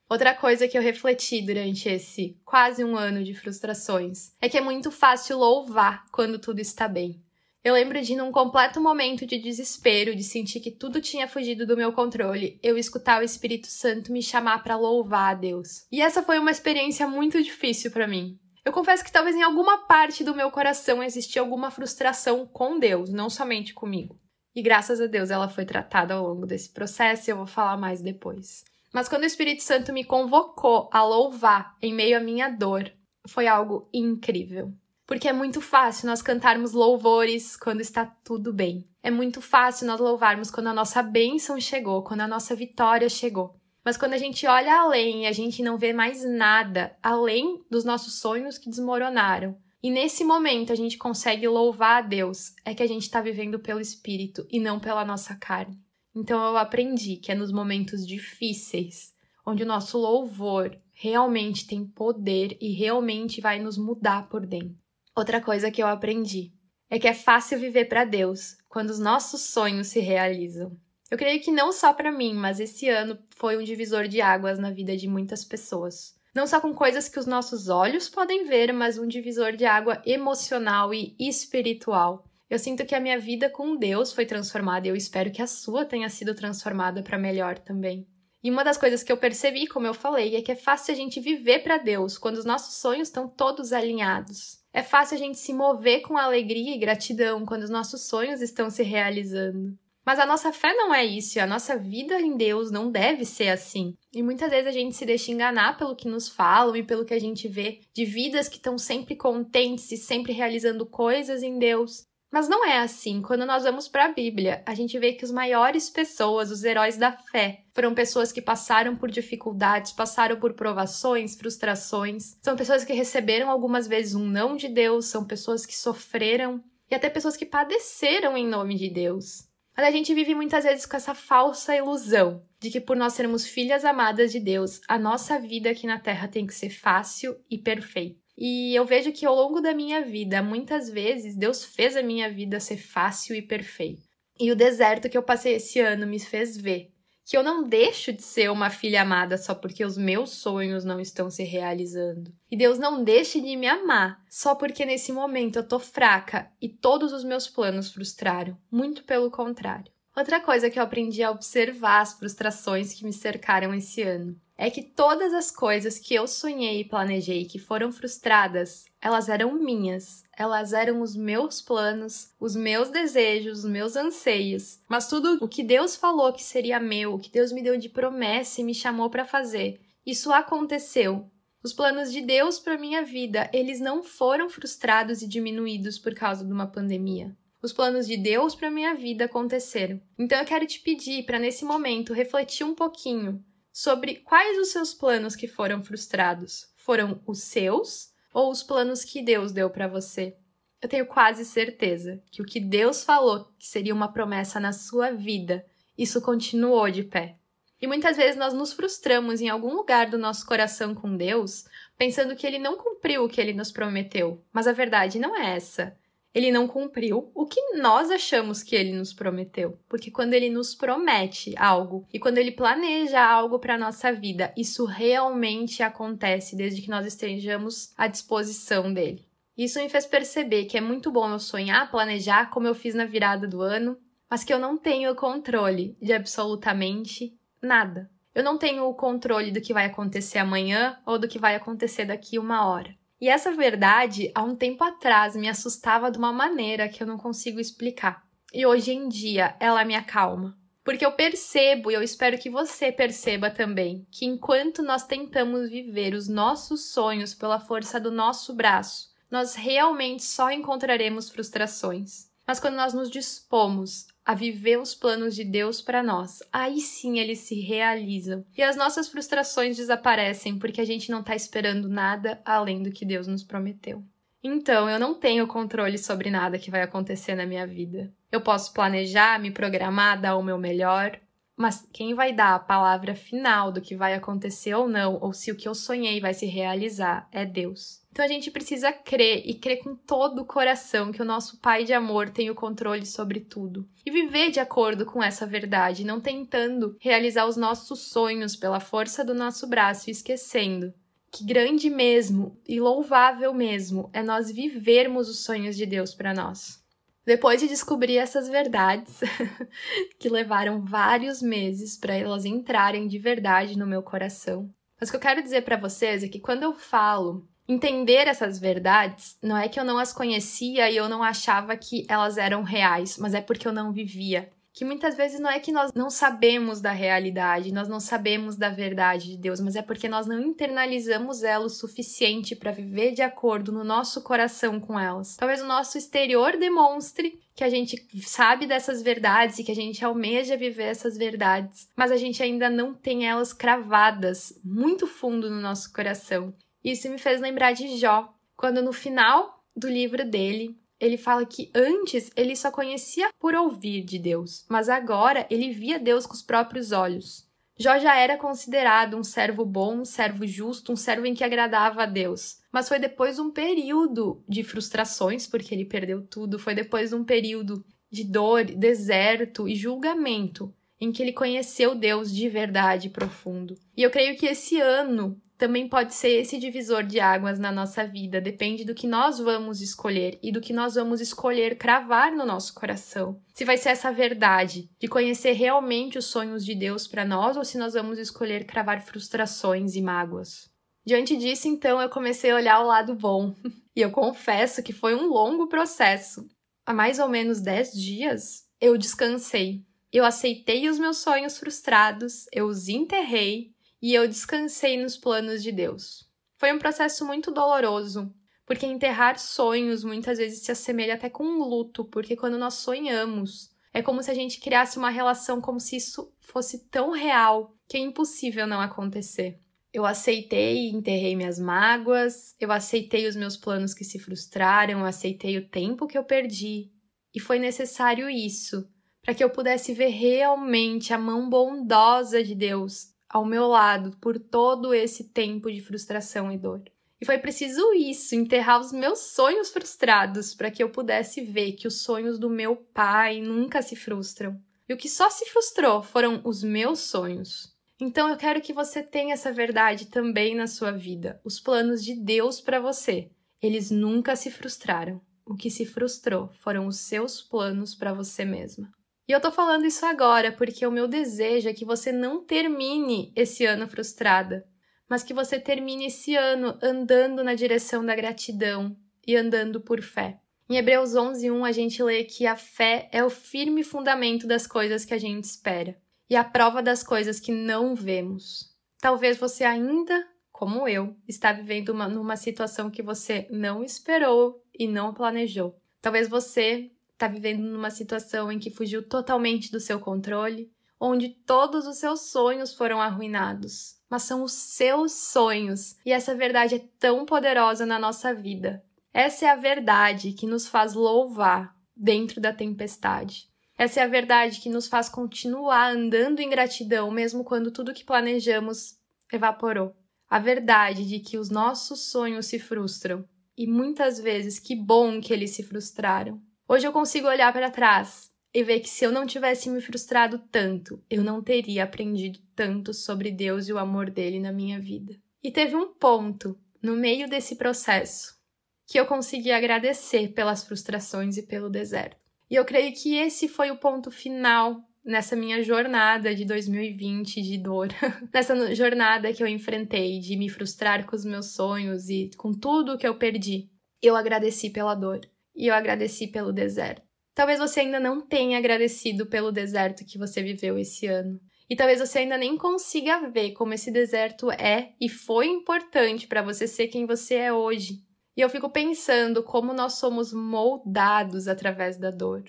Outra 0.10 0.36
coisa 0.36 0.68
que 0.68 0.78
eu 0.78 0.82
refleti 0.82 1.42
durante 1.42 1.88
esse 1.88 2.38
quase 2.44 2.84
um 2.84 2.98
ano 2.98 3.24
de 3.24 3.34
frustrações 3.34 4.34
é 4.42 4.50
que 4.50 4.58
é 4.58 4.62
muito 4.62 4.92
fácil 4.92 5.38
louvar 5.38 6.06
quando 6.12 6.38
tudo 6.38 6.60
está 6.60 6.88
bem. 6.88 7.24
Eu 7.64 7.76
lembro 7.76 8.02
de, 8.02 8.14
num 8.14 8.30
completo 8.30 8.82
momento 8.82 9.26
de 9.26 9.38
desespero, 9.38 10.14
de 10.14 10.22
sentir 10.22 10.60
que 10.60 10.70
tudo 10.70 11.00
tinha 11.00 11.30
fugido 11.30 11.66
do 11.66 11.78
meu 11.78 11.94
controle, 11.94 12.60
eu 12.62 12.78
escutar 12.78 13.22
o 13.22 13.24
Espírito 13.24 13.68
Santo 13.68 14.12
me 14.12 14.22
chamar 14.22 14.62
para 14.62 14.76
louvar 14.76 15.32
a 15.32 15.34
Deus. 15.34 15.86
E 15.90 16.02
essa 16.02 16.22
foi 16.22 16.38
uma 16.40 16.52
experiência 16.52 17.08
muito 17.08 17.42
difícil 17.42 17.90
para 17.90 18.06
mim. 18.06 18.38
Eu 18.66 18.72
confesso 18.72 19.04
que 19.04 19.12
talvez 19.12 19.36
em 19.36 19.44
alguma 19.44 19.86
parte 19.86 20.24
do 20.24 20.34
meu 20.34 20.50
coração 20.50 21.04
existia 21.04 21.42
alguma 21.42 21.70
frustração 21.70 22.48
com 22.48 22.80
Deus, 22.80 23.10
não 23.10 23.30
somente 23.30 23.74
comigo. 23.74 24.18
E 24.56 24.62
graças 24.62 25.02
a 25.02 25.08
Deus 25.08 25.32
ela 25.32 25.50
foi 25.50 25.66
tratada 25.66 26.14
ao 26.14 26.28
longo 26.28 26.46
desse 26.46 26.70
processo 26.70 27.30
e 27.30 27.32
eu 27.32 27.38
vou 27.38 27.48
falar 27.48 27.76
mais 27.76 28.02
depois. 28.02 28.64
Mas 28.94 29.10
quando 29.10 29.24
o 29.24 29.26
Espírito 29.28 29.64
Santo 29.64 29.92
me 29.92 30.04
convocou 30.04 30.90
a 30.94 31.04
louvar 31.04 31.76
em 31.82 31.94
meio 31.94 32.16
à 32.16 32.20
minha 32.20 32.48
dor, 32.48 32.92
foi 33.28 33.48
algo 33.48 33.90
incrível. 33.92 34.72
Porque 35.06 35.28
é 35.28 35.34
muito 35.34 35.60
fácil 35.60 36.08
nós 36.08 36.22
cantarmos 36.22 36.72
louvores 36.72 37.58
quando 37.58 37.82
está 37.82 38.06
tudo 38.06 38.54
bem. 38.54 38.88
É 39.02 39.12
muito 39.12 39.42
fácil 39.42 39.88
nós 39.88 40.00
louvarmos 40.00 40.50
quando 40.50 40.68
a 40.68 40.74
nossa 40.74 41.04
bênção 41.04 41.60
chegou, 41.60 42.04
quando 42.04 42.22
a 42.22 42.28
nossa 42.28 42.56
vitória 42.56 43.10
chegou. 43.10 43.60
Mas 43.84 43.98
quando 43.98 44.14
a 44.14 44.18
gente 44.18 44.48
olha 44.48 44.82
além 44.82 45.24
e 45.24 45.28
a 45.28 45.32
gente 45.32 45.62
não 45.62 45.78
vê 45.78 45.92
mais 45.92 46.24
nada 46.24 46.96
além 47.04 47.62
dos 47.70 47.84
nossos 47.84 48.20
sonhos 48.20 48.58
que 48.58 48.70
desmoronaram, 48.70 49.58
E 49.84 49.92
nesse 49.92 50.24
momento 50.24 50.72
a 50.72 50.76
gente 50.76 50.98
consegue 50.98 51.46
louvar 51.46 52.02
a 52.02 52.08
Deus, 52.08 52.54
é 52.64 52.74
que 52.74 52.82
a 52.82 52.88
gente 52.88 53.02
está 53.02 53.20
vivendo 53.20 53.60
pelo 53.60 53.82
Espírito 53.82 54.48
e 54.50 54.58
não 54.58 54.80
pela 54.80 55.04
nossa 55.04 55.36
carne. 55.36 55.78
Então 56.16 56.42
eu 56.42 56.56
aprendi 56.56 57.18
que 57.18 57.34
é 57.34 57.36
nos 57.36 57.52
momentos 57.52 58.08
difíceis, 58.08 59.14
onde 59.46 59.64
o 59.64 59.66
nosso 59.66 59.98
louvor 59.98 60.80
realmente 60.94 61.68
tem 61.68 61.86
poder 61.86 62.58
e 62.62 62.72
realmente 62.72 63.42
vai 63.42 63.60
nos 63.60 63.78
mudar 63.78 64.30
por 64.30 64.46
dentro. 64.46 64.78
Outra 65.14 65.42
coisa 65.42 65.70
que 65.70 65.84
eu 65.84 65.88
aprendi 65.88 66.54
é 66.90 66.98
que 66.98 67.08
é 67.08 67.14
fácil 67.14 67.60
viver 67.60 67.86
para 67.86 68.06
Deus 68.06 68.56
quando 68.70 68.90
os 68.90 69.00
nossos 69.00 69.42
sonhos 69.42 69.88
se 69.88 70.00
realizam. 70.00 70.78
Eu 71.14 71.18
creio 71.18 71.40
que 71.40 71.52
não 71.52 71.72
só 71.72 71.94
para 71.94 72.12
mim, 72.12 72.34
mas 72.34 72.60
esse 72.60 72.90
ano 72.90 73.20
foi 73.36 73.56
um 73.56 73.64
divisor 73.64 74.08
de 74.08 74.20
águas 74.20 74.58
na 74.58 74.72
vida 74.72 74.98
de 74.98 75.08
muitas 75.08 75.46
pessoas. 75.46 76.16
Não 76.34 76.48
só 76.48 76.60
com 76.60 76.74
coisas 76.74 77.08
que 77.08 77.20
os 77.20 77.28
nossos 77.28 77.70
olhos 77.70 78.10
podem 78.10 78.46
ver, 78.46 78.74
mas 78.74 78.98
um 78.98 79.08
divisor 79.08 79.56
de 79.56 79.64
água 79.64 80.02
emocional 80.08 80.92
e 80.92 81.16
espiritual. 81.20 82.26
Eu 82.50 82.58
sinto 82.58 82.84
que 82.84 82.96
a 82.96 83.00
minha 83.00 83.20
vida 83.20 83.48
com 83.48 83.76
Deus 83.76 84.12
foi 84.12 84.26
transformada 84.26 84.88
e 84.88 84.90
eu 84.90 84.96
espero 84.96 85.30
que 85.30 85.40
a 85.40 85.46
sua 85.46 85.86
tenha 85.86 86.10
sido 86.10 86.34
transformada 86.34 87.04
para 87.04 87.16
melhor 87.16 87.60
também. 87.60 88.08
E 88.44 88.50
uma 88.50 88.64
das 88.64 88.80
coisas 88.80 89.04
que 89.04 89.12
eu 89.12 89.18
percebi, 89.18 89.68
como 89.68 89.86
eu 89.86 89.94
falei, 89.94 90.36
é 90.36 90.42
que 90.42 90.52
é 90.52 90.56
fácil 90.56 90.96
a 90.96 90.98
gente 90.98 91.20
viver 91.20 91.60
para 91.60 91.78
Deus 91.78 92.18
quando 92.18 92.38
os 92.38 92.46
nossos 92.46 92.74
sonhos 92.78 93.10
estão 93.10 93.28
todos 93.28 93.72
alinhados. 93.72 94.64
É 94.74 94.82
fácil 94.82 95.14
a 95.14 95.20
gente 95.20 95.38
se 95.38 95.54
mover 95.54 96.02
com 96.02 96.18
alegria 96.18 96.74
e 96.74 96.80
gratidão 96.80 97.46
quando 97.46 97.62
os 97.62 97.70
nossos 97.70 98.02
sonhos 98.02 98.42
estão 98.42 98.72
se 98.72 98.82
realizando. 98.82 99.78
Mas 100.06 100.20
a 100.20 100.26
nossa 100.26 100.52
fé 100.52 100.74
não 100.74 100.94
é 100.94 101.06
isso, 101.06 101.40
a 101.40 101.48
nossa 101.48 101.78
vida 101.78 102.20
em 102.20 102.36
Deus 102.36 102.72
não 102.72 102.92
deve 102.92 103.24
ser 103.24 103.50
assim. 103.50 103.96
E 104.14 104.22
muitas 104.22 104.50
vezes 104.50 104.68
a 104.68 104.72
gente 104.72 104.96
se 104.96 105.06
deixa 105.06 105.32
enganar 105.32 105.78
pelo 105.78 105.96
que 105.96 106.10
nos 106.10 106.28
falam 106.28 106.76
e 106.76 106.84
pelo 106.84 107.06
que 107.06 107.14
a 107.14 107.20
gente 107.20 107.48
vê 107.48 107.80
de 107.94 108.04
vidas 108.04 108.50
que 108.50 108.58
estão 108.58 108.78
sempre 108.78 109.16
contentes 109.16 109.92
e 109.92 109.98
sempre 109.98 110.34
realizando 110.34 110.86
coisas 110.86 111.42
em 111.42 111.58
Deus. 111.58 112.06
Mas 112.34 112.50
não 112.50 112.66
é 112.66 112.80
assim. 112.80 113.22
Quando 113.22 113.46
nós 113.46 113.62
vamos 113.62 113.88
para 113.88 114.06
a 114.06 114.12
Bíblia, 114.12 114.64
a 114.66 114.74
gente 114.74 114.98
vê 114.98 115.14
que 115.14 115.24
os 115.24 115.30
maiores 115.30 115.88
pessoas, 115.88 116.50
os 116.50 116.64
heróis 116.64 116.98
da 116.98 117.12
fé, 117.12 117.64
foram 117.76 117.94
pessoas 117.94 118.32
que 118.32 118.42
passaram 118.42 118.96
por 118.96 119.12
dificuldades, 119.12 119.92
passaram 119.92 120.40
por 120.40 120.54
provações, 120.54 121.36
frustrações. 121.36 122.36
São 122.42 122.56
pessoas 122.56 122.84
que 122.84 122.92
receberam 122.92 123.52
algumas 123.52 123.88
vezes 123.88 124.16
um 124.16 124.26
não 124.26 124.56
de 124.56 124.68
Deus, 124.68 125.06
são 125.06 125.24
pessoas 125.24 125.64
que 125.64 125.78
sofreram 125.78 126.60
e 126.90 126.96
até 126.96 127.08
pessoas 127.08 127.38
que 127.38 127.46
padeceram 127.46 128.36
em 128.36 128.48
nome 128.48 128.76
de 128.80 128.90
Deus. 128.90 129.48
Mas 129.76 129.86
a 129.88 129.92
gente 129.92 130.14
vive 130.14 130.36
muitas 130.36 130.64
vezes 130.64 130.86
com 130.86 130.96
essa 130.96 131.16
falsa 131.16 131.76
ilusão 131.76 132.44
de 132.60 132.70
que 132.70 132.80
por 132.80 132.96
nós 132.96 133.14
sermos 133.14 133.48
filhas 133.48 133.84
amadas 133.84 134.32
de 134.32 134.40
Deus, 134.40 134.82
a 134.88 135.00
nossa 135.00 135.40
vida 135.40 135.70
aqui 135.70 135.88
na 135.88 136.00
Terra 136.00 136.28
tem 136.28 136.46
que 136.46 136.54
ser 136.54 136.70
fácil 136.70 137.36
e 137.50 137.58
perfeita. 137.58 138.22
E 138.38 138.74
eu 138.76 138.86
vejo 138.86 139.12
que 139.12 139.26
ao 139.26 139.36
longo 139.36 139.62
da 139.62 139.74
minha 139.74 140.02
vida, 140.02 140.42
muitas 140.42 140.90
vezes, 140.90 141.36
Deus 141.36 141.66
fez 141.66 141.96
a 141.96 142.02
minha 142.02 142.32
vida 142.32 142.60
ser 142.60 142.78
fácil 142.78 143.36
e 143.36 143.42
perfeita. 143.42 144.02
E 144.40 144.52
o 144.52 144.56
deserto 144.56 145.10
que 145.10 145.18
eu 145.18 145.24
passei 145.24 145.56
esse 145.56 145.80
ano 145.80 146.08
me 146.08 146.20
fez 146.20 146.58
ver 146.58 146.93
que 147.26 147.38
eu 147.38 147.44
não 147.44 147.64
deixo 147.64 148.12
de 148.12 148.22
ser 148.22 148.52
uma 148.52 148.70
filha 148.70 149.02
amada 149.02 149.38
só 149.38 149.56
porque 149.56 149.86
os 149.86 149.98
meus 149.98 150.32
sonhos 150.32 150.84
não 150.84 151.00
estão 151.00 151.30
se 151.30 151.44
realizando. 151.44 152.34
E 152.52 152.58
Deus 152.58 152.78
não 152.78 153.04
deixe 153.04 153.40
de 153.40 153.56
me 153.56 153.68
amar 153.68 154.22
só 154.30 154.56
porque 154.56 154.86
nesse 154.86 155.12
momento 155.12 155.58
eu 155.58 155.68
tô 155.68 155.80
fraca 155.80 156.52
e 156.62 156.68
todos 156.68 157.14
os 157.14 157.24
meus 157.24 157.48
planos 157.48 157.92
frustraram. 157.92 158.58
Muito 158.72 159.04
pelo 159.04 159.32
contrário. 159.32 159.92
Outra 160.16 160.40
coisa 160.40 160.70
que 160.70 160.78
eu 160.78 160.84
aprendi 160.84 161.24
a 161.24 161.32
observar 161.32 162.02
as 162.02 162.14
frustrações 162.14 162.94
que 162.94 163.04
me 163.04 163.14
cercaram 163.14 163.74
esse 163.74 164.02
ano 164.04 164.40
é 164.58 164.70
que 164.70 164.84
todas 164.84 165.34
as 165.34 165.50
coisas 165.50 165.98
que 165.98 166.14
eu 166.14 166.28
sonhei 166.28 166.82
e 166.82 166.86
planejei 166.86 167.46
que 167.46 167.58
foram 167.58 167.92
frustradas, 167.92 168.86
elas 169.02 169.28
eram 169.28 169.54
minhas, 169.54 170.24
elas 170.38 170.74
eram 170.74 171.02
os 171.02 171.16
meus 171.16 171.62
planos, 171.62 172.30
os 172.40 172.56
meus 172.56 172.90
desejos, 172.90 173.60
os 173.60 173.70
meus 173.70 173.96
anseios. 173.96 174.80
Mas 174.88 175.08
tudo 175.08 175.38
o 175.42 175.48
que 175.48 175.64
Deus 175.64 175.96
falou 175.96 176.32
que 176.32 176.44
seria 176.44 176.80
meu, 176.80 177.16
o 177.16 177.20
que 177.20 177.32
Deus 177.32 177.52
me 177.52 177.64
deu 177.64 177.78
de 177.78 177.90
promessa 177.90 178.62
e 178.62 178.64
me 178.64 178.76
chamou 178.76 179.10
para 179.10 179.26
fazer, 179.26 179.82
isso 180.06 180.32
aconteceu. 180.32 181.30
Os 181.64 181.74
planos 181.74 182.12
de 182.12 182.22
Deus 182.22 182.60
para 182.60 182.78
minha 182.78 183.04
vida, 183.04 183.50
eles 183.54 183.80
não 183.80 184.04
foram 184.04 184.50
frustrados 184.50 185.22
e 185.22 185.28
diminuídos 185.28 185.98
por 185.98 186.14
causa 186.14 186.46
de 186.46 186.52
uma 186.52 186.68
pandemia. 186.68 187.36
Os 187.62 187.72
planos 187.72 188.06
de 188.06 188.18
Deus 188.18 188.54
para 188.54 188.70
minha 188.70 188.94
vida 188.94 189.24
aconteceram. 189.24 190.02
Então 190.20 190.38
eu 190.38 190.46
quero 190.46 190.68
te 190.68 190.82
pedir 190.82 191.26
para 191.26 191.40
nesse 191.40 191.64
momento 191.64 192.14
refletir 192.14 192.66
um 192.66 192.76
pouquinho 192.76 193.42
sobre 193.74 194.18
quais 194.18 194.60
os 194.60 194.70
seus 194.70 194.94
planos 194.94 195.36
que 195.36 195.48
foram 195.48 195.84
frustrados. 195.84 196.72
Foram 196.76 197.20
os 197.26 197.42
seus 197.42 198.14
ou 198.32 198.52
os 198.52 198.62
planos 198.62 199.04
que 199.04 199.24
Deus 199.24 199.52
deu 199.52 199.68
para 199.70 199.88
você? 199.88 200.38
Eu 200.80 200.88
tenho 200.88 201.08
quase 201.08 201.44
certeza 201.44 202.22
que 202.30 202.42
o 202.42 202.46
que 202.46 202.60
Deus 202.60 203.04
falou 203.04 203.52
que 203.58 203.66
seria 203.66 203.94
uma 203.94 204.14
promessa 204.14 204.60
na 204.60 204.72
sua 204.72 205.12
vida, 205.12 205.66
isso 205.98 206.22
continuou 206.22 206.92
de 206.92 207.04
pé. 207.04 207.38
E 207.82 207.88
muitas 207.88 208.16
vezes 208.16 208.36
nós 208.36 208.54
nos 208.54 208.74
frustramos 208.74 209.42
em 209.42 209.50
algum 209.50 209.74
lugar 209.74 210.10
do 210.10 210.18
nosso 210.18 210.46
coração 210.46 210.94
com 210.94 211.18
Deus, 211.18 211.66
pensando 211.98 212.36
que 212.36 212.46
ele 212.46 212.60
não 212.60 212.78
cumpriu 212.78 213.24
o 213.24 213.30
que 213.30 213.42
ele 213.42 213.54
nos 213.54 213.72
prometeu. 213.72 214.44
Mas 214.54 214.68
a 214.68 214.72
verdade 214.72 215.20
não 215.20 215.36
é 215.36 215.56
essa 215.56 215.98
ele 216.34 216.52
não 216.52 216.68
cumpriu 216.68 217.32
o 217.36 217.46
que 217.46 217.78
nós 217.78 218.10
achamos 218.10 218.64
que 218.64 218.76
ele 218.76 218.92
nos 218.92 219.14
prometeu. 219.14 219.78
Porque 219.88 220.10
quando 220.10 220.34
ele 220.34 220.50
nos 220.50 220.74
promete 220.74 221.54
algo 221.58 222.08
e 222.12 222.20
quando 222.20 222.40
ele 222.40 222.52
planeja 222.52 223.24
algo 223.24 223.60
para 223.60 223.78
nossa 223.78 224.12
vida, 224.12 224.52
isso 224.58 224.86
realmente 224.86 225.84
acontece 225.84 226.56
desde 226.56 226.82
que 226.82 226.90
nós 226.90 227.06
estejamos 227.06 227.94
à 227.96 228.08
disposição 228.08 228.92
dele. 228.92 229.28
Isso 229.56 229.80
me 229.80 229.88
fez 229.88 230.06
perceber 230.08 230.66
que 230.66 230.78
é 230.78 230.82
muito 230.82 231.12
bom 231.12 231.30
eu 231.30 231.38
sonhar, 231.38 231.92
planejar, 231.92 232.50
como 232.50 232.66
eu 232.66 232.74
fiz 232.74 232.96
na 232.96 233.06
virada 233.06 233.48
do 233.48 233.62
ano, 233.62 233.98
mas 234.28 234.44
que 234.44 234.52
eu 234.52 234.58
não 234.58 234.76
tenho 234.76 235.14
controle 235.14 235.96
de 236.02 236.12
absolutamente 236.12 237.38
nada. 237.62 238.10
Eu 238.34 238.44
não 238.44 238.58
tenho 238.58 238.86
o 238.86 238.96
controle 238.96 239.52
do 239.52 239.62
que 239.62 239.74
vai 239.74 239.86
acontecer 239.86 240.40
amanhã 240.40 240.98
ou 241.06 241.20
do 241.20 241.28
que 241.28 241.38
vai 241.38 241.54
acontecer 241.54 242.06
daqui 242.06 242.40
uma 242.40 242.68
hora. 242.68 242.96
E 243.24 243.30
essa 243.30 243.54
verdade, 243.54 244.30
há 244.36 244.44
um 244.44 244.54
tempo 244.54 244.84
atrás, 244.84 245.34
me 245.34 245.48
assustava 245.48 246.12
de 246.12 246.18
uma 246.18 246.34
maneira 246.34 246.90
que 246.90 247.02
eu 247.02 247.08
não 247.08 247.18
consigo 247.18 247.58
explicar. 247.58 248.22
E 248.54 248.66
hoje 248.66 248.92
em 248.92 249.08
dia, 249.08 249.56
ela 249.62 249.86
me 249.86 249.96
acalma. 249.96 250.58
Porque 250.84 251.06
eu 251.06 251.12
percebo, 251.14 251.90
e 251.90 251.94
eu 251.94 252.04
espero 252.04 252.38
que 252.38 252.50
você 252.50 252.92
perceba 252.92 253.50
também, 253.50 254.06
que 254.12 254.26
enquanto 254.26 254.84
nós 254.84 255.06
tentamos 255.06 255.70
viver 255.70 256.14
os 256.14 256.28
nossos 256.28 256.92
sonhos 256.92 257.34
pela 257.34 257.62
força 257.62 257.98
do 257.98 258.12
nosso 258.12 258.54
braço, 258.54 259.14
nós 259.32 259.56
realmente 259.56 260.22
só 260.22 260.52
encontraremos 260.52 261.30
frustrações. 261.30 262.30
Mas 262.46 262.60
quando 262.60 262.76
nós 262.76 262.94
nos 262.94 263.10
dispomos 263.10 264.08
a 264.26 264.34
viver 264.34 264.80
os 264.80 264.96
planos 264.96 265.36
de 265.36 265.44
Deus 265.44 265.82
para 265.82 266.02
nós, 266.02 266.42
aí 266.52 266.80
sim 266.80 267.20
eles 267.20 267.40
se 267.40 267.60
realizam. 267.60 268.46
E 268.58 268.62
as 268.62 268.76
nossas 268.76 269.08
frustrações 269.08 269.78
desaparecem 269.78 270.58
porque 270.58 270.82
a 270.82 270.86
gente 270.86 271.12
não 271.12 271.20
está 271.20 271.36
esperando 271.36 271.90
nada 271.90 272.42
além 272.46 272.82
do 272.82 272.92
que 272.92 273.06
Deus 273.06 273.28
nos 273.28 273.44
prometeu. 273.44 274.04
Então, 274.44 274.90
eu 274.90 275.00
não 275.00 275.14
tenho 275.14 275.48
controle 275.48 275.98
sobre 275.98 276.30
nada 276.30 276.60
que 276.60 276.70
vai 276.70 276.82
acontecer 276.82 277.34
na 277.34 277.46
minha 277.46 277.66
vida. 277.66 278.12
Eu 278.30 278.42
posso 278.42 278.74
planejar, 278.74 279.40
me 279.40 279.52
programar, 279.52 280.20
dar 280.20 280.36
o 280.36 280.44
meu 280.44 280.58
melhor, 280.58 281.18
mas 281.56 281.88
quem 281.92 282.14
vai 282.14 282.34
dar 282.34 282.56
a 282.56 282.60
palavra 282.60 283.16
final 283.16 283.72
do 283.72 283.82
que 283.82 283.96
vai 283.96 284.14
acontecer 284.14 284.74
ou 284.74 284.88
não, 284.88 285.20
ou 285.22 285.34
se 285.34 285.52
o 285.52 285.56
que 285.56 285.68
eu 285.68 285.76
sonhei 285.76 286.20
vai 286.20 286.34
se 286.34 286.46
realizar, 286.46 287.28
é 287.32 287.46
Deus. 287.46 288.02
Então 288.12 288.24
a 288.24 288.28
gente 288.28 288.52
precisa 288.52 288.92
crer 288.92 289.44
e 289.46 289.56
crer 289.56 289.84
com 289.84 289.96
todo 289.96 290.42
o 290.42 290.46
coração 290.46 291.12
que 291.12 291.22
o 291.22 291.26
nosso 291.26 291.60
Pai 291.60 291.84
de 291.84 291.94
amor 291.94 292.30
tem 292.30 292.50
o 292.50 292.56
controle 292.56 293.06
sobre 293.06 293.40
tudo. 293.40 293.88
E 294.06 294.12
viver 294.12 294.52
de 294.52 294.60
acordo 294.60 295.06
com 295.06 295.24
essa 295.24 295.48
verdade, 295.48 296.06
não 296.06 296.20
tentando 296.20 296.96
realizar 297.00 297.46
os 297.48 297.58
nossos 297.58 298.00
sonhos 298.02 298.56
pela 298.56 298.80
força 298.80 299.24
do 299.24 299.34
nosso 299.34 299.68
braço 299.68 300.10
e 300.10 300.12
esquecendo 300.12 300.94
que 301.34 301.44
grande 301.44 301.90
mesmo 301.90 302.62
e 302.68 302.80
louvável 302.80 303.52
mesmo 303.56 304.08
é 304.14 304.22
nós 304.22 304.52
vivermos 304.52 305.28
os 305.28 305.44
sonhos 305.44 305.76
de 305.76 305.84
Deus 305.84 306.14
para 306.14 306.32
nós. 306.32 306.83
Depois 307.26 307.62
de 307.62 307.68
descobrir 307.68 308.18
essas 308.18 308.50
verdades, 308.50 309.22
que 310.20 310.30
levaram 310.30 310.84
vários 310.84 311.42
meses 311.42 311.98
para 311.98 312.16
elas 312.16 312.46
entrarem 312.46 313.08
de 313.08 313.18
verdade 313.18 313.78
no 313.78 313.88
meu 313.88 314.04
coração. 314.04 314.70
Mas 315.00 315.10
o 315.10 315.12
que 315.12 315.18
eu 315.18 315.22
quero 315.22 315.44
dizer 315.44 315.64
para 315.64 315.78
vocês 315.78 316.24
é 316.24 316.28
que 316.28 316.40
quando 316.40 316.64
eu 316.64 316.74
falo 316.74 317.48
Entender 317.68 318.28
essas 318.28 318.60
verdades 318.60 319.38
não 319.42 319.56
é 319.56 319.70
que 319.70 319.80
eu 319.80 319.86
não 319.86 319.98
as 319.98 320.12
conhecia 320.12 320.92
e 320.92 320.98
eu 320.98 321.08
não 321.08 321.24
achava 321.24 321.78
que 321.78 322.06
elas 322.10 322.38
eram 322.38 322.62
reais, 322.62 323.18
mas 323.18 323.34
é 323.34 323.40
porque 323.40 323.66
eu 323.66 323.72
não 323.72 323.94
vivia. 323.94 324.52
Que 324.74 324.84
muitas 324.84 325.16
vezes 325.16 325.40
não 325.40 325.50
é 325.50 325.60
que 325.60 325.72
nós 325.72 325.92
não 325.94 326.10
sabemos 326.10 326.82
da 326.82 326.92
realidade, 326.92 327.72
nós 327.72 327.88
não 327.88 328.00
sabemos 328.00 328.56
da 328.58 328.70
verdade 328.70 329.30
de 329.30 329.38
Deus, 329.38 329.60
mas 329.60 329.76
é 329.76 329.84
porque 329.84 330.10
nós 330.10 330.26
não 330.26 330.42
internalizamos 330.42 331.44
ela 331.44 331.66
o 331.66 331.70
suficiente 331.70 332.56
para 332.56 332.72
viver 332.72 333.12
de 333.12 333.22
acordo 333.22 333.72
no 333.72 333.84
nosso 333.84 334.24
coração 334.24 334.80
com 334.80 335.00
elas. 335.00 335.36
Talvez 335.38 335.62
o 335.62 335.68
nosso 335.68 335.98
exterior 335.98 336.58
demonstre 336.58 337.40
que 337.56 337.64
a 337.64 337.70
gente 337.70 338.04
sabe 338.24 338.66
dessas 338.66 339.04
verdades 339.04 339.60
e 339.60 339.64
que 339.64 339.72
a 339.72 339.76
gente 339.76 340.04
almeja 340.04 340.58
viver 340.58 340.86
essas 340.86 341.16
verdades, 341.16 341.88
mas 341.96 342.12
a 342.12 342.18
gente 342.18 342.42
ainda 342.42 342.68
não 342.68 342.96
tem 342.96 343.28
elas 343.28 343.54
cravadas 343.54 344.60
muito 344.64 345.06
fundo 345.06 345.52
no 345.52 345.62
nosso 345.62 345.94
coração. 345.94 346.52
Isso 346.84 347.08
me 347.10 347.20
fez 347.20 347.40
lembrar 347.40 347.74
de 347.74 347.98
Jó, 347.98 348.34
quando 348.58 348.82
no 348.82 348.92
final 348.92 349.64
do 349.76 349.88
livro 349.88 350.26
dele, 350.26 350.76
ele 351.04 351.18
fala 351.18 351.46
que 351.46 351.70
antes 351.76 352.32
ele 352.36 352.56
só 352.56 352.72
conhecia 352.72 353.30
por 353.38 353.54
ouvir 353.54 354.04
de 354.04 354.18
Deus, 354.18 354.66
mas 354.70 354.88
agora 354.88 355.46
ele 355.50 355.70
via 355.70 356.00
Deus 356.00 356.26
com 356.26 356.34
os 356.34 356.42
próprios 356.42 356.94
olhos. 356.94 357.46
Jó 357.78 357.98
já 358.00 358.16
era 358.16 358.38
considerado 358.38 359.18
um 359.18 359.24
servo 359.24 359.66
bom, 359.66 360.02
um 360.02 360.06
servo 360.06 360.46
justo, 360.48 360.94
um 360.94 360.96
servo 360.96 361.26
em 361.26 361.34
que 361.34 361.44
agradava 361.44 362.04
a 362.04 362.06
Deus. 362.06 362.60
Mas 362.72 362.88
foi 362.88 363.00
depois 363.00 363.36
de 363.36 363.42
um 363.42 363.52
período 363.52 364.44
de 364.48 364.64
frustrações, 364.64 365.46
porque 365.46 365.76
ele 365.76 365.84
perdeu 365.84 366.22
tudo, 366.26 366.58
foi 366.58 366.74
depois 366.74 367.10
de 367.10 367.16
um 367.16 367.24
período 367.24 367.84
de 368.10 368.24
dor, 368.24 368.64
deserto 368.64 369.68
e 369.68 369.76
julgamento, 369.76 370.74
em 371.02 371.12
que 371.12 371.22
ele 371.22 371.34
conheceu 371.34 371.96
Deus 371.96 372.34
de 372.34 372.48
verdade 372.48 373.10
profundo. 373.10 373.76
E 373.98 374.04
eu 374.04 374.12
creio 374.12 374.38
que 374.38 374.46
esse 374.46 374.80
ano 374.80 375.42
também 375.58 375.88
pode 375.88 376.14
ser 376.14 376.40
esse 376.40 376.58
divisor 376.58 377.04
de 377.04 377.20
águas 377.20 377.60
na 377.60 377.72
nossa 377.72 378.06
vida, 378.06 378.42
depende 378.42 378.84
do 378.84 378.94
que 378.94 379.08
nós 379.08 379.40
vamos 379.40 379.82
escolher 379.82 380.38
e 380.42 380.52
do 380.52 380.60
que 380.60 380.74
nós 380.74 380.96
vamos 380.96 381.22
escolher 381.22 381.78
cravar 381.78 382.32
no 382.32 382.46
nosso 382.46 382.74
coração. 382.74 383.40
Se 383.54 383.64
vai 383.64 383.78
ser 383.78 383.90
essa 383.90 384.12
verdade 384.12 384.90
de 385.00 385.08
conhecer 385.08 385.54
realmente 385.54 386.18
os 386.18 386.26
sonhos 386.26 386.66
de 386.66 386.76
Deus 386.76 387.08
para 387.08 387.24
nós 387.24 387.56
ou 387.56 387.64
se 387.64 387.78
nós 387.78 387.94
vamos 387.94 388.20
escolher 388.20 388.66
cravar 388.66 389.02
frustrações 389.02 389.96
e 389.96 390.02
mágoas. 390.02 390.72
Diante 391.06 391.36
disso, 391.36 391.68
então, 391.68 392.02
eu 392.02 392.10
comecei 392.10 392.52
a 392.52 392.56
olhar 392.56 392.80
o 392.80 392.88
lado 392.88 393.16
bom. 393.16 393.54
E 393.96 394.02
eu 394.02 394.10
confesso 394.10 394.82
que 394.82 394.92
foi 394.92 395.14
um 395.14 395.28
longo 395.28 395.68
processo. 395.68 396.48
Há 396.84 396.92
mais 396.92 397.20
ou 397.20 397.30
menos 397.30 397.62
10 397.62 397.94
dias, 397.94 398.64
eu 398.82 398.98
descansei. 398.98 399.86
Eu 400.12 400.26
aceitei 400.26 400.90
os 400.90 400.98
meus 400.98 401.18
sonhos 401.18 401.60
frustrados, 401.60 402.46
eu 402.52 402.66
os 402.66 402.88
enterrei 402.88 403.73
e 404.04 404.14
eu 404.14 404.28
descansei 404.28 405.02
nos 405.02 405.16
planos 405.16 405.64
de 405.64 405.72
Deus. 405.72 406.30
Foi 406.58 406.74
um 406.74 406.78
processo 406.78 407.26
muito 407.26 407.50
doloroso, 407.52 408.30
porque 408.66 408.86
enterrar 408.86 409.40
sonhos 409.40 410.04
muitas 410.04 410.40
vezes 410.40 410.60
se 410.60 410.74
assemelha 410.74 411.14
até 411.14 411.30
com 411.30 411.46
um 411.46 411.64
luto, 411.64 412.04
porque 412.04 412.36
quando 412.36 412.58
nós 412.58 412.74
sonhamos, 412.74 413.72
é 413.94 414.02
como 414.02 414.22
se 414.22 414.30
a 414.30 414.34
gente 414.34 414.60
criasse 414.60 414.98
uma 414.98 415.10
relação 415.10 415.62
como 415.62 415.80
se 415.80 415.96
isso 415.96 416.34
fosse 416.42 416.90
tão 416.90 417.12
real 417.12 417.74
que 417.88 417.96
é 417.96 418.02
impossível 418.02 418.68
não 418.68 418.82
acontecer. 418.82 419.58
Eu 419.94 420.06
aceitei 420.06 420.90
e 420.90 420.92
enterrei 420.92 421.34
minhas 421.34 421.58
mágoas, 421.58 422.58
eu 422.60 422.74
aceitei 422.74 423.26
os 423.26 423.38
meus 423.38 423.56
planos 423.56 423.94
que 423.94 424.04
se 424.04 424.20
frustraram, 424.20 425.00
eu 425.00 425.06
aceitei 425.06 425.58
o 425.58 425.70
tempo 425.70 426.08
que 426.08 426.18
eu 426.18 426.26
perdi. 426.26 426.92
E 427.34 427.40
foi 427.40 427.58
necessário 427.58 428.30
isso 428.30 428.86
para 429.22 429.34
que 429.34 429.42
eu 429.42 429.50
pudesse 429.50 429.94
ver 429.94 430.10
realmente 430.10 431.14
a 431.14 431.18
mão 431.18 431.50
bondosa 431.50 432.44
de 432.44 432.54
Deus 432.54 433.13
ao 433.34 433.44
meu 433.44 433.66
lado 433.66 434.16
por 434.22 434.38
todo 434.38 434.94
esse 434.94 435.24
tempo 435.24 435.72
de 435.72 435.82
frustração 435.82 436.52
e 436.52 436.58
dor. 436.58 436.84
E 437.20 437.26
foi 437.26 437.40
preciso 437.40 437.92
isso, 437.94 438.36
enterrar 438.36 438.80
os 438.80 438.92
meus 438.92 439.18
sonhos 439.20 439.72
frustrados, 439.72 440.54
para 440.54 440.70
que 440.70 440.84
eu 440.84 440.90
pudesse 440.90 441.42
ver 441.42 441.72
que 441.72 441.88
os 441.88 442.04
sonhos 442.04 442.38
do 442.38 442.48
meu 442.48 442.76
pai 442.76 443.42
nunca 443.42 443.82
se 443.82 443.96
frustram. 443.96 444.62
E 444.88 444.94
o 444.94 444.98
que 444.98 445.10
só 445.10 445.32
se 445.32 445.46
frustrou 445.46 446.04
foram 446.04 446.42
os 446.44 446.64
meus 446.64 447.00
sonhos. 447.00 447.74
Então 448.00 448.30
eu 448.30 448.38
quero 448.38 448.62
que 448.62 448.74
você 448.74 449.02
tenha 449.02 449.34
essa 449.34 449.52
verdade 449.52 450.08
também 450.08 450.54
na 450.54 450.68
sua 450.68 450.92
vida. 450.92 451.42
Os 451.44 451.60
planos 451.60 452.04
de 452.04 452.14
Deus 452.16 452.62
para 452.62 452.80
você, 452.80 453.32
eles 453.60 453.90
nunca 453.90 454.36
se 454.36 454.52
frustraram. 454.52 455.20
O 455.44 455.56
que 455.56 455.72
se 455.72 455.88
frustrou 455.88 456.52
foram 456.60 456.86
os 456.86 457.00
seus 457.00 457.42
planos 457.42 457.96
para 457.96 458.14
você 458.14 458.46
mesma. 458.46 458.92
E 459.28 459.32
eu 459.32 459.40
tô 459.40 459.52
falando 459.52 459.86
isso 459.86 460.06
agora 460.06 460.52
porque 460.52 460.86
o 460.86 460.92
meu 460.92 461.08
desejo 461.08 461.70
é 461.70 461.74
que 461.74 461.86
você 461.86 462.12
não 462.12 462.44
termine 462.44 463.32
esse 463.36 463.66
ano 463.66 463.88
frustrada, 463.88 464.68
mas 465.08 465.24
que 465.24 465.34
você 465.34 465.60
termine 465.60 466.08
esse 466.08 466.36
ano 466.36 466.78
andando 466.82 467.44
na 467.44 467.54
direção 467.54 468.06
da 468.06 468.16
gratidão 468.16 468.96
e 469.26 469.36
andando 469.36 469.80
por 469.80 470.02
fé. 470.02 470.40
Em 470.70 470.76
Hebreus 470.76 471.14
11:1 471.14 471.66
a 471.66 471.72
gente 471.72 472.02
lê 472.02 472.24
que 472.24 472.46
a 472.46 472.56
fé 472.56 473.08
é 473.12 473.24
o 473.24 473.30
firme 473.30 473.84
fundamento 473.84 474.48
das 474.48 474.68
coisas 474.68 475.06
que 475.06 475.14
a 475.14 475.18
gente 475.18 475.46
espera 475.46 475.98
e 476.30 476.36
a 476.36 476.44
prova 476.44 476.82
das 476.82 477.04
coisas 477.04 477.40
que 477.40 477.52
não 477.52 477.96
vemos. 477.96 478.74
Talvez 479.00 479.38
você 479.38 479.64
ainda, 479.64 480.26
como 480.52 480.88
eu, 480.88 481.16
está 481.28 481.52
vivendo 481.52 481.90
uma, 481.90 482.08
numa 482.08 482.36
situação 482.36 482.90
que 482.90 483.04
você 483.04 483.48
não 483.52 483.84
esperou 483.84 484.64
e 484.74 484.88
não 484.88 485.14
planejou. 485.14 485.78
Talvez 486.02 486.28
você 486.28 486.92
está 487.24 487.28
vivendo 487.28 487.62
numa 487.62 487.90
situação 487.90 488.52
em 488.52 488.60
que 488.60 488.70
fugiu 488.70 489.02
totalmente 489.02 489.72
do 489.72 489.80
seu 489.80 489.98
controle, 489.98 490.70
onde 491.00 491.30
todos 491.30 491.88
os 491.88 491.98
seus 491.98 492.32
sonhos 492.32 492.74
foram 492.74 493.02
arruinados. 493.02 493.96
Mas 494.10 494.24
são 494.24 494.44
os 494.44 494.52
seus 494.52 495.14
sonhos, 495.14 495.96
e 496.06 496.12
essa 496.12 496.36
verdade 496.36 496.76
é 496.76 496.88
tão 497.00 497.26
poderosa 497.26 497.86
na 497.86 497.98
nossa 497.98 498.34
vida. 498.34 498.84
Essa 499.14 499.46
é 499.46 499.50
a 499.50 499.56
verdade 499.56 500.34
que 500.34 500.46
nos 500.46 500.68
faz 500.68 500.94
louvar 500.94 501.74
dentro 501.96 502.42
da 502.42 502.52
tempestade. 502.52 503.48
Essa 503.78 504.02
é 504.02 504.04
a 504.04 504.08
verdade 504.08 504.60
que 504.60 504.70
nos 504.70 504.88
faz 504.88 505.08
continuar 505.08 505.94
andando 505.94 506.42
em 506.42 506.50
gratidão, 506.50 507.10
mesmo 507.10 507.44
quando 507.44 507.72
tudo 507.72 507.94
que 507.94 508.04
planejamos 508.04 508.98
evaporou. 509.32 509.96
A 510.30 510.40
verdade 510.40 511.08
de 511.08 511.20
que 511.20 511.38
os 511.38 511.50
nossos 511.50 512.12
sonhos 512.12 512.48
se 512.48 512.60
frustram. 512.60 513.24
E 513.58 513.66
muitas 513.66 514.20
vezes, 514.20 514.60
que 514.60 514.76
bom 514.76 515.22
que 515.22 515.32
eles 515.32 515.52
se 515.52 515.64
frustraram. 515.64 516.42
Hoje 516.68 516.88
eu 516.88 516.94
consigo 516.94 517.28
olhar 517.28 517.52
para 517.52 517.70
trás 517.70 518.32
e 518.54 518.64
ver 518.64 518.80
que 518.80 518.90
se 518.90 519.04
eu 519.04 519.12
não 519.12 519.26
tivesse 519.26 519.70
me 519.70 519.82
frustrado 519.82 520.40
tanto, 520.50 521.04
eu 521.10 521.22
não 521.22 521.42
teria 521.42 521.84
aprendido 521.84 522.40
tanto 522.56 522.94
sobre 522.94 523.32
Deus 523.32 523.68
e 523.68 523.74
o 523.74 523.78
amor 523.78 524.10
dele 524.10 524.40
na 524.40 524.52
minha 524.52 524.80
vida. 524.80 525.14
E 525.44 525.52
teve 525.52 525.76
um 525.76 525.94
ponto 525.94 526.58
no 526.82 526.96
meio 526.96 527.28
desse 527.28 527.58
processo 527.58 528.42
que 528.88 528.98
eu 528.98 529.06
consegui 529.06 529.52
agradecer 529.52 530.30
pelas 530.30 530.64
frustrações 530.64 531.36
e 531.36 531.44
pelo 531.44 531.70
deserto. 531.70 532.18
E 532.50 532.56
eu 532.56 532.64
creio 532.64 532.94
que 532.94 533.16
esse 533.16 533.48
foi 533.50 533.70
o 533.70 533.78
ponto 533.78 534.10
final 534.10 534.82
nessa 535.04 535.36
minha 535.36 535.62
jornada 535.62 536.34
de 536.34 536.46
2020 536.46 537.42
de 537.42 537.58
dor, 537.58 537.90
nessa 538.34 538.74
jornada 538.74 539.34
que 539.34 539.44
eu 539.44 539.48
enfrentei 539.48 540.20
de 540.20 540.38
me 540.38 540.48
frustrar 540.48 541.06
com 541.06 541.16
os 541.16 541.26
meus 541.26 541.48
sonhos 541.48 542.10
e 542.10 542.32
com 542.38 542.54
tudo 542.54 542.98
que 542.98 543.08
eu 543.08 543.18
perdi. 543.18 543.70
Eu 544.02 544.16
agradeci 544.16 544.70
pela 544.70 544.96
dor 544.96 545.22
e 545.56 545.68
eu 545.68 545.74
agradeci 545.74 546.28
pelo 546.28 546.52
deserto. 546.52 547.04
Talvez 547.34 547.60
você 547.60 547.82
ainda 547.82 548.00
não 548.00 548.22
tenha 548.22 548.58
agradecido 548.58 549.26
pelo 549.26 549.52
deserto 549.52 550.06
que 550.06 550.18
você 550.18 550.42
viveu 550.44 550.78
esse 550.78 551.08
ano. 551.08 551.40
E 551.70 551.76
talvez 551.76 552.00
você 552.00 552.20
ainda 552.20 552.38
nem 552.38 552.56
consiga 552.58 553.30
ver 553.30 553.54
como 553.54 553.74
esse 553.74 553.90
deserto 553.90 554.52
é 554.52 554.94
e 555.02 555.10
foi 555.10 555.48
importante 555.48 556.28
para 556.28 556.42
você 556.42 556.68
ser 556.68 556.88
quem 556.88 557.06
você 557.06 557.36
é 557.36 557.54
hoje. 557.54 558.04
E 558.36 558.42
eu 558.42 558.50
fico 558.50 558.70
pensando 558.70 559.42
como 559.44 559.74
nós 559.74 559.94
somos 559.94 560.34
moldados 560.34 561.48
através 561.48 561.98
da 561.98 562.12
dor. 562.12 562.44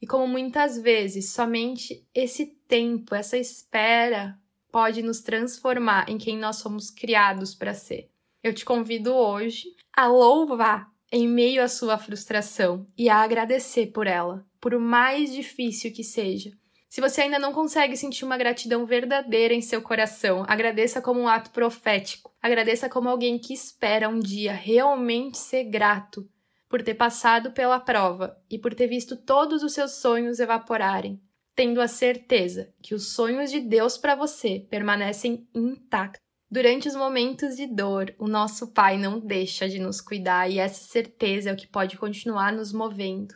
E 0.00 0.06
como 0.06 0.26
muitas 0.26 0.78
vezes 0.78 1.32
somente 1.32 2.06
esse 2.14 2.46
tempo, 2.68 3.14
essa 3.14 3.38
espera, 3.38 4.38
pode 4.70 5.02
nos 5.02 5.20
transformar 5.20 6.08
em 6.10 6.18
quem 6.18 6.36
nós 6.36 6.56
somos 6.56 6.90
criados 6.90 7.54
para 7.54 7.72
ser. 7.72 8.10
Eu 8.42 8.52
te 8.52 8.64
convido 8.64 9.14
hoje 9.14 9.74
a 9.94 10.06
louvar 10.06 10.90
em 11.10 11.28
meio 11.28 11.62
à 11.62 11.68
sua 11.68 11.98
frustração 11.98 12.86
e 12.96 13.08
a 13.08 13.16
agradecer 13.16 13.86
por 13.86 14.06
ela, 14.06 14.44
por 14.60 14.78
mais 14.78 15.32
difícil 15.32 15.92
que 15.92 16.02
seja. 16.02 16.50
Se 16.88 17.00
você 17.00 17.22
ainda 17.22 17.38
não 17.38 17.52
consegue 17.52 17.96
sentir 17.96 18.24
uma 18.24 18.38
gratidão 18.38 18.86
verdadeira 18.86 19.52
em 19.52 19.60
seu 19.60 19.82
coração, 19.82 20.44
agradeça 20.48 21.00
como 21.02 21.20
um 21.20 21.28
ato 21.28 21.50
profético. 21.50 22.32
Agradeça 22.40 22.88
como 22.88 23.08
alguém 23.08 23.38
que 23.38 23.52
espera 23.52 24.08
um 24.08 24.18
dia 24.18 24.52
realmente 24.52 25.36
ser 25.36 25.64
grato 25.64 26.26
por 26.68 26.82
ter 26.82 26.94
passado 26.94 27.52
pela 27.52 27.78
prova 27.78 28.36
e 28.50 28.58
por 28.58 28.74
ter 28.74 28.86
visto 28.86 29.16
todos 29.16 29.62
os 29.62 29.72
seus 29.72 29.92
sonhos 29.92 30.40
evaporarem, 30.40 31.20
tendo 31.54 31.80
a 31.80 31.88
certeza 31.88 32.72
que 32.82 32.94
os 32.94 33.12
sonhos 33.12 33.50
de 33.50 33.60
Deus 33.60 33.96
para 33.96 34.14
você 34.14 34.66
permanecem 34.68 35.46
intactos. 35.54 36.25
Durante 36.56 36.88
os 36.88 36.94
momentos 36.94 37.54
de 37.54 37.66
dor, 37.66 38.14
o 38.18 38.26
nosso 38.26 38.68
Pai 38.68 38.96
não 38.96 39.20
deixa 39.20 39.68
de 39.68 39.78
nos 39.78 40.00
cuidar 40.00 40.50
e 40.50 40.58
essa 40.58 40.88
certeza 40.88 41.50
é 41.50 41.52
o 41.52 41.56
que 41.56 41.66
pode 41.66 41.98
continuar 41.98 42.50
nos 42.50 42.72
movendo. 42.72 43.34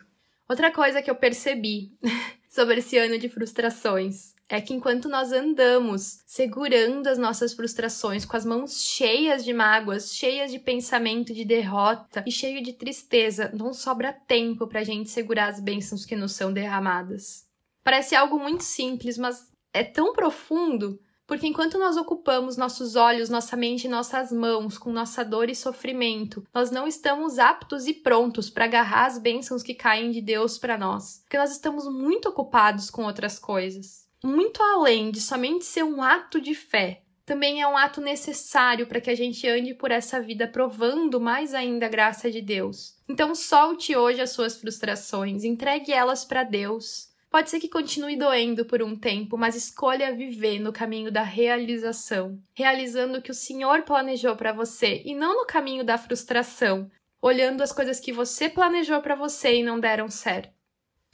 Outra 0.49 0.71
coisa 0.71 1.03
que 1.03 1.11
eu 1.11 1.13
percebi 1.13 1.91
sobre 2.49 2.79
esse 2.79 2.97
ano 2.97 3.19
de 3.19 3.29
frustrações 3.29 4.33
é 4.49 4.59
que 4.59 4.73
enquanto 4.73 5.07
nós 5.07 5.31
andamos 5.31 6.23
segurando 6.25 7.05
as 7.05 7.19
nossas 7.19 7.53
frustrações 7.53 8.25
com 8.25 8.35
as 8.35 8.43
mãos 8.43 8.81
cheias 8.81 9.45
de 9.45 9.53
mágoas, 9.53 10.15
cheias 10.15 10.49
de 10.49 10.57
pensamento 10.57 11.31
de 11.31 11.45
derrota 11.45 12.23
e 12.25 12.31
cheio 12.31 12.63
de 12.63 12.73
tristeza, 12.73 13.51
não 13.53 13.71
sobra 13.71 14.11
tempo 14.11 14.65
para 14.65 14.79
a 14.79 14.83
gente 14.83 15.11
segurar 15.11 15.49
as 15.49 15.59
bênçãos 15.59 16.05
que 16.05 16.15
nos 16.15 16.31
são 16.31 16.51
derramadas. 16.51 17.47
Parece 17.83 18.15
algo 18.15 18.39
muito 18.39 18.63
simples, 18.63 19.15
mas 19.15 19.47
é 19.71 19.83
tão 19.83 20.11
profundo 20.11 20.99
porque 21.31 21.47
enquanto 21.47 21.79
nós 21.79 21.95
ocupamos 21.95 22.57
nossos 22.57 22.97
olhos, 22.97 23.29
nossa 23.29 23.55
mente 23.55 23.85
e 23.85 23.89
nossas 23.89 24.33
mãos 24.33 24.77
com 24.77 24.91
nossa 24.91 25.23
dor 25.23 25.49
e 25.49 25.55
sofrimento, 25.55 26.45
nós 26.53 26.69
não 26.69 26.85
estamos 26.85 27.39
aptos 27.39 27.87
e 27.87 27.93
prontos 27.93 28.49
para 28.49 28.65
agarrar 28.65 29.05
as 29.05 29.17
bênçãos 29.17 29.63
que 29.63 29.73
caem 29.73 30.11
de 30.11 30.19
Deus 30.19 30.57
para 30.57 30.77
nós. 30.77 31.21
Porque 31.23 31.37
nós 31.37 31.49
estamos 31.49 31.85
muito 31.89 32.27
ocupados 32.27 32.89
com 32.89 33.05
outras 33.05 33.39
coisas. 33.39 34.09
Muito 34.21 34.61
além 34.61 35.09
de 35.09 35.21
somente 35.21 35.63
ser 35.63 35.83
um 35.83 36.03
ato 36.03 36.41
de 36.41 36.53
fé, 36.53 37.01
também 37.25 37.61
é 37.61 37.67
um 37.67 37.77
ato 37.77 38.01
necessário 38.01 38.85
para 38.85 38.99
que 38.99 39.09
a 39.09 39.15
gente 39.15 39.47
ande 39.47 39.73
por 39.73 39.89
essa 39.89 40.19
vida 40.19 40.49
provando 40.49 41.17
mais 41.17 41.53
ainda 41.53 41.85
a 41.85 41.89
graça 41.89 42.29
de 42.29 42.41
Deus. 42.41 42.97
Então 43.07 43.33
solte 43.33 43.95
hoje 43.95 44.19
as 44.19 44.31
suas 44.31 44.57
frustrações, 44.57 45.45
entregue 45.45 45.93
elas 45.93 46.25
para 46.25 46.43
Deus. 46.43 47.10
Pode 47.31 47.49
ser 47.49 47.61
que 47.61 47.69
continue 47.69 48.17
doendo 48.17 48.65
por 48.65 48.83
um 48.83 48.93
tempo, 48.93 49.37
mas 49.37 49.55
escolha 49.55 50.13
viver 50.13 50.59
no 50.59 50.73
caminho 50.73 51.09
da 51.09 51.23
realização, 51.23 52.37
realizando 52.53 53.19
o 53.19 53.21
que 53.21 53.31
o 53.31 53.33
Senhor 53.33 53.83
planejou 53.83 54.35
para 54.35 54.51
você 54.51 55.01
e 55.05 55.15
não 55.15 55.37
no 55.37 55.45
caminho 55.45 55.81
da 55.81 55.97
frustração, 55.97 56.91
olhando 57.21 57.61
as 57.61 57.71
coisas 57.71 58.01
que 58.01 58.11
você 58.11 58.49
planejou 58.49 59.01
para 59.01 59.15
você 59.15 59.55
e 59.55 59.63
não 59.63 59.79
deram 59.79 60.09
certo. 60.09 60.51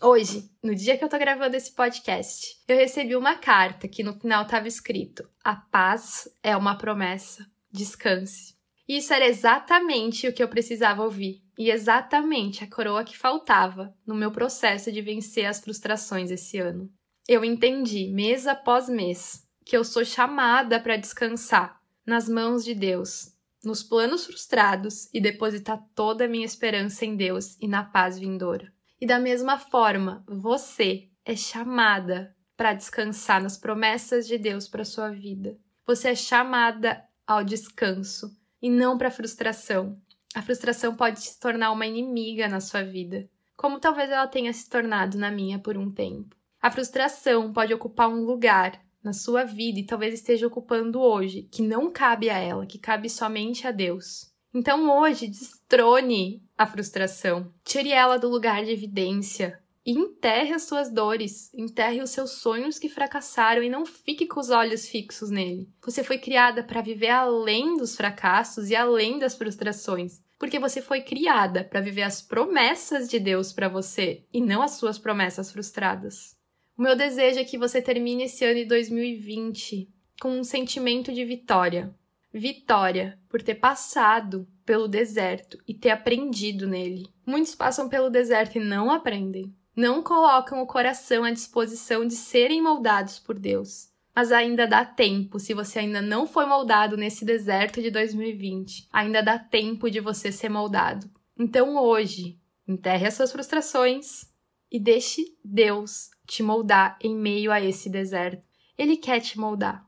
Hoje, 0.01 0.49
no 0.63 0.73
dia 0.73 0.97
que 0.97 1.03
eu 1.03 1.09
tô 1.09 1.19
gravando 1.19 1.55
esse 1.55 1.71
podcast, 1.71 2.57
eu 2.67 2.75
recebi 2.75 3.15
uma 3.15 3.35
carta 3.35 3.87
que 3.87 4.01
no 4.01 4.19
final 4.19 4.41
estava 4.41 4.67
escrito: 4.67 5.29
A 5.43 5.55
paz 5.55 6.27
é 6.41 6.57
uma 6.57 6.79
promessa, 6.79 7.45
descanse. 7.71 8.55
E 8.87 8.97
isso 8.97 9.13
era 9.13 9.27
exatamente 9.27 10.27
o 10.27 10.33
que 10.33 10.41
eu 10.41 10.47
precisava 10.47 11.03
ouvir 11.03 11.46
e 11.57 11.71
exatamente 11.71 12.63
a 12.63 12.69
coroa 12.69 13.03
que 13.03 13.17
faltava 13.17 13.95
no 14.05 14.13
meu 14.13 14.31
processo 14.31 14.91
de 14.91 15.01
vencer 15.01 15.45
as 15.45 15.59
frustrações 15.59 16.29
esse 16.29 16.59
ano. 16.59 16.89
Eu 17.27 17.43
entendi, 17.43 18.09
mês 18.09 18.47
após 18.47 18.87
mês, 18.87 19.47
que 19.65 19.75
eu 19.75 19.83
sou 19.83 20.05
chamada 20.05 20.79
para 20.79 20.95
descansar 20.95 21.81
nas 22.05 22.29
mãos 22.29 22.63
de 22.63 22.73
Deus, 22.73 23.33
nos 23.63 23.83
planos 23.83 24.25
frustrados 24.25 25.09
e 25.13 25.19
depositar 25.19 25.83
toda 25.93 26.25
a 26.25 26.27
minha 26.27 26.45
esperança 26.45 27.05
em 27.05 27.15
Deus 27.15 27.57
e 27.59 27.67
na 27.67 27.83
paz 27.83 28.17
vindoura. 28.17 28.71
E 28.99 29.05
da 29.05 29.19
mesma 29.19 29.57
forma, 29.57 30.23
você 30.27 31.09
é 31.25 31.35
chamada 31.35 32.33
para 32.55 32.73
descansar 32.73 33.43
nas 33.43 33.57
promessas 33.57 34.25
de 34.25 34.37
Deus 34.37 34.67
para 34.67 34.85
sua 34.85 35.09
vida. 35.09 35.57
Você 35.85 36.09
é 36.09 36.15
chamada 36.15 37.03
ao 37.25 37.43
descanso 37.43 38.35
e 38.61 38.69
não 38.69 38.97
para 38.97 39.11
frustração, 39.11 40.01
a 40.37 40.41
frustração 40.43 40.95
pode 40.95 41.19
se 41.19 41.39
tornar 41.39 41.71
uma 41.71 41.87
inimiga 41.87 42.47
na 42.47 42.61
sua 42.61 42.83
vida, 42.83 43.27
como 43.55 43.79
talvez 43.79 44.07
ela 44.11 44.27
tenha 44.27 44.53
se 44.53 44.69
tornado 44.69 45.17
na 45.17 45.31
minha 45.31 45.57
por 45.57 45.75
um 45.75 45.89
tempo. 45.91 46.35
A 46.61 46.69
frustração 46.69 47.51
pode 47.51 47.73
ocupar 47.73 48.07
um 48.07 48.23
lugar 48.23 48.79
na 49.03 49.13
sua 49.13 49.43
vida 49.43 49.79
e 49.79 49.83
talvez 49.83 50.13
esteja 50.13 50.45
ocupando 50.45 51.01
hoje, 51.01 51.49
que 51.51 51.63
não 51.63 51.91
cabe 51.91 52.29
a 52.29 52.37
ela, 52.37 52.67
que 52.67 52.77
cabe 52.77 53.09
somente 53.09 53.65
a 53.65 53.71
Deus. 53.71 54.31
Então 54.53 54.87
hoje, 54.99 55.25
destrone 55.27 56.43
a 56.55 56.67
frustração, 56.67 57.51
tire 57.65 57.91
ela 57.91 58.19
do 58.19 58.29
lugar 58.29 58.63
de 58.63 58.69
evidência 58.69 59.59
e 59.83 59.91
enterre 59.93 60.53
as 60.53 60.63
suas 60.63 60.91
dores, 60.91 61.51
enterre 61.51 61.99
os 61.99 62.11
seus 62.11 62.33
sonhos 62.33 62.77
que 62.77 62.89
fracassaram 62.89 63.63
e 63.63 63.69
não 63.71 63.87
fique 63.87 64.27
com 64.27 64.39
os 64.39 64.51
olhos 64.51 64.87
fixos 64.87 65.31
nele. 65.31 65.67
Você 65.83 66.03
foi 66.03 66.19
criada 66.19 66.63
para 66.63 66.83
viver 66.83 67.09
além 67.09 67.75
dos 67.75 67.95
fracassos 67.95 68.69
e 68.69 68.75
além 68.75 69.17
das 69.17 69.33
frustrações 69.33 70.26
porque 70.37 70.59
você 70.59 70.81
foi 70.81 71.01
criada 71.01 71.63
para 71.63 71.81
viver 71.81 72.03
as 72.03 72.21
promessas 72.21 73.09
de 73.09 73.19
Deus 73.19 73.51
para 73.51 73.67
você 73.67 74.23
e 74.31 74.39
não 74.39 74.61
as 74.61 74.71
suas 74.71 74.97
promessas 74.97 75.51
frustradas. 75.51 76.35
O 76.77 76.81
meu 76.81 76.95
desejo 76.95 77.39
é 77.39 77.43
que 77.43 77.57
você 77.57 77.81
termine 77.81 78.23
esse 78.23 78.45
ano 78.45 78.59
de 78.59 78.65
2020 78.65 79.89
com 80.21 80.39
um 80.39 80.43
sentimento 80.43 81.11
de 81.11 81.25
vitória. 81.25 81.93
Vitória 82.31 83.19
por 83.29 83.41
ter 83.41 83.55
passado 83.55 84.47
pelo 84.65 84.87
deserto 84.87 85.57
e 85.67 85.73
ter 85.73 85.89
aprendido 85.89 86.67
nele. 86.67 87.07
Muitos 87.25 87.55
passam 87.55 87.89
pelo 87.89 88.09
deserto 88.09 88.57
e 88.57 88.63
não 88.63 88.91
aprendem. 88.91 89.55
Não 89.75 90.03
colocam 90.03 90.61
o 90.61 90.67
coração 90.67 91.23
à 91.23 91.31
disposição 91.31 92.05
de 92.05 92.15
serem 92.15 92.61
moldados 92.61 93.19
por 93.19 93.37
Deus 93.39 93.91
mas 94.17 94.31
ainda 94.31 94.65
dá 94.65 94.83
tempo. 94.83 95.37
Se 95.37 95.53
você 95.53 95.77
ainda 95.77 96.01
não 96.01 96.25
foi 96.25 96.47
moldado 96.47 96.97
nesse 96.97 97.23
deserto 97.23 97.79
de 97.83 97.91
2020, 97.91 98.87
ainda 98.91 99.21
dá 99.21 99.37
tempo 99.37 99.91
de 99.91 99.99
você 99.99 100.31
ser 100.31 100.49
moldado. 100.49 101.07
Então 101.37 101.77
hoje, 101.77 102.35
enterre 102.67 103.05
as 103.05 103.13
suas 103.13 103.31
frustrações 103.31 104.25
e 104.71 104.79
deixe 104.79 105.37
Deus 105.45 106.09
te 106.25 106.41
moldar 106.41 106.97
em 106.99 107.15
meio 107.15 107.51
a 107.51 107.61
esse 107.61 107.91
deserto. 107.91 108.41
Ele 108.75 108.97
quer 108.97 109.19
te 109.19 109.37
moldar. 109.37 109.85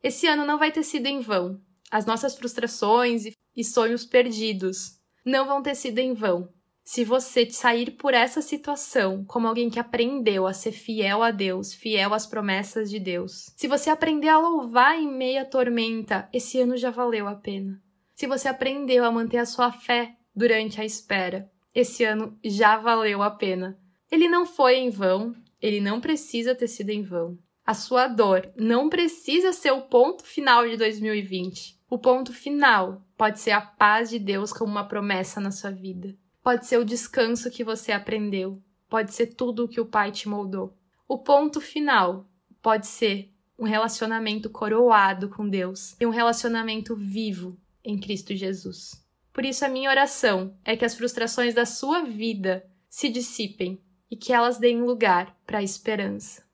Esse 0.00 0.28
ano 0.28 0.46
não 0.46 0.60
vai 0.60 0.70
ter 0.70 0.84
sido 0.84 1.06
em 1.08 1.18
vão. 1.18 1.60
As 1.90 2.06
nossas 2.06 2.36
frustrações 2.36 3.24
e 3.56 3.64
sonhos 3.64 4.06
perdidos 4.06 5.00
não 5.24 5.44
vão 5.44 5.60
ter 5.60 5.74
sido 5.74 5.98
em 5.98 6.14
vão. 6.14 6.48
Se 6.84 7.04
você 7.04 7.48
sair 7.48 7.92
por 7.92 8.12
essa 8.12 8.42
situação 8.42 9.24
como 9.24 9.46
alguém 9.46 9.70
que 9.70 9.78
aprendeu 9.78 10.46
a 10.46 10.52
ser 10.52 10.72
fiel 10.72 11.22
a 11.22 11.30
Deus, 11.30 11.72
fiel 11.72 12.12
às 12.12 12.26
promessas 12.26 12.90
de 12.90 12.98
Deus, 12.98 13.52
se 13.56 13.68
você 13.68 13.88
aprender 13.88 14.28
a 14.28 14.38
louvar 14.38 14.98
em 14.98 15.10
meio 15.10 15.42
à 15.42 15.44
tormenta, 15.44 16.28
esse 16.32 16.60
ano 16.60 16.76
já 16.76 16.90
valeu 16.90 17.28
a 17.28 17.36
pena. 17.36 17.80
Se 18.14 18.26
você 18.26 18.48
aprendeu 18.48 19.04
a 19.04 19.12
manter 19.12 19.38
a 19.38 19.46
sua 19.46 19.70
fé 19.70 20.16
durante 20.34 20.80
a 20.80 20.84
espera, 20.84 21.50
esse 21.74 22.04
ano 22.04 22.36
já 22.44 22.76
valeu 22.76 23.22
a 23.22 23.30
pena. 23.30 23.78
Ele 24.10 24.28
não 24.28 24.44
foi 24.44 24.76
em 24.76 24.90
vão, 24.90 25.34
ele 25.60 25.80
não 25.80 26.00
precisa 26.00 26.54
ter 26.54 26.68
sido 26.68 26.90
em 26.90 27.02
vão. 27.02 27.38
A 27.64 27.74
sua 27.74 28.08
dor 28.08 28.52
não 28.56 28.88
precisa 28.88 29.52
ser 29.52 29.70
o 29.70 29.82
ponto 29.82 30.24
final 30.24 30.68
de 30.68 30.76
2020. 30.76 31.78
O 31.88 31.96
ponto 31.96 32.32
final 32.32 33.02
pode 33.16 33.38
ser 33.38 33.52
a 33.52 33.60
paz 33.60 34.10
de 34.10 34.18
Deus 34.18 34.52
como 34.52 34.72
uma 34.72 34.88
promessa 34.88 35.40
na 35.40 35.52
sua 35.52 35.70
vida. 35.70 36.14
Pode 36.42 36.66
ser 36.66 36.76
o 36.78 36.84
descanso 36.84 37.50
que 37.50 37.62
você 37.62 37.92
aprendeu, 37.92 38.60
pode 38.88 39.14
ser 39.14 39.28
tudo 39.28 39.64
o 39.64 39.68
que 39.68 39.80
o 39.80 39.86
pai 39.86 40.10
te 40.10 40.28
moldou. 40.28 40.76
O 41.06 41.18
ponto 41.18 41.60
final 41.60 42.28
pode 42.60 42.88
ser 42.88 43.32
um 43.56 43.64
relacionamento 43.64 44.50
coroado 44.50 45.28
com 45.28 45.48
Deus 45.48 45.94
e 46.00 46.06
um 46.06 46.10
relacionamento 46.10 46.96
vivo 46.96 47.56
em 47.84 47.96
Cristo 47.96 48.34
Jesus. 48.34 49.00
Por 49.32 49.44
isso, 49.44 49.64
a 49.64 49.68
minha 49.68 49.88
oração 49.88 50.56
é 50.64 50.76
que 50.76 50.84
as 50.84 50.96
frustrações 50.96 51.54
da 51.54 51.64
sua 51.64 52.02
vida 52.02 52.68
se 52.88 53.08
dissipem 53.08 53.80
e 54.10 54.16
que 54.16 54.32
elas 54.32 54.58
deem 54.58 54.82
lugar 54.82 55.38
para 55.46 55.58
a 55.58 55.62
esperança. 55.62 56.44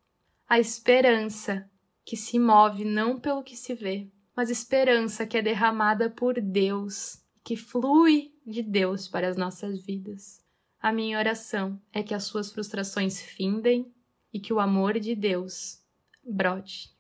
A 0.47 0.61
esperança 0.61 1.69
que 2.05 2.17
se 2.17 2.39
move 2.39 2.85
não 2.85 3.19
pelo 3.19 3.43
que 3.43 3.57
se 3.57 3.75
vê, 3.75 4.09
mas 4.37 4.51
esperança 4.51 5.27
que 5.27 5.37
é 5.37 5.43
derramada 5.43 6.11
por 6.11 6.41
Deus 6.41 7.27
que 7.49 7.57
flui 7.57 8.35
de 8.49 8.63
Deus 8.63 9.07
para 9.07 9.29
as 9.29 9.37
nossas 9.37 9.85
vidas. 9.85 10.41
A 10.81 10.93
minha 10.93 11.19
oração 11.19 11.81
é 11.93 12.03
que 12.03 12.15
as 12.15 12.25
suas 12.25 12.51
frustrações 12.51 13.21
findem 13.21 13.93
e 14.33 14.41
que 14.41 14.53
o 14.53 14.61
amor 14.61 14.99
de 14.99 15.15
Deus 15.15 15.83
brote. 16.25 16.91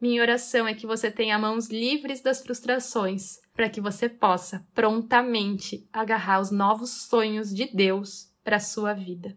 Minha 0.00 0.22
oração 0.22 0.66
é 0.66 0.74
que 0.74 0.86
você 0.86 1.10
tenha 1.10 1.38
mãos 1.38 1.68
livres 1.68 2.22
das 2.22 2.42
frustrações, 2.42 3.38
para 3.52 3.68
que 3.68 3.80
você 3.80 4.08
possa 4.08 4.66
prontamente 4.74 5.86
agarrar 5.92 6.40
os 6.40 6.50
novos 6.50 6.90
sonhos 6.90 7.54
de 7.54 7.66
Deus 7.66 8.32
para 8.42 8.58
sua 8.58 8.94
vida. 8.94 9.36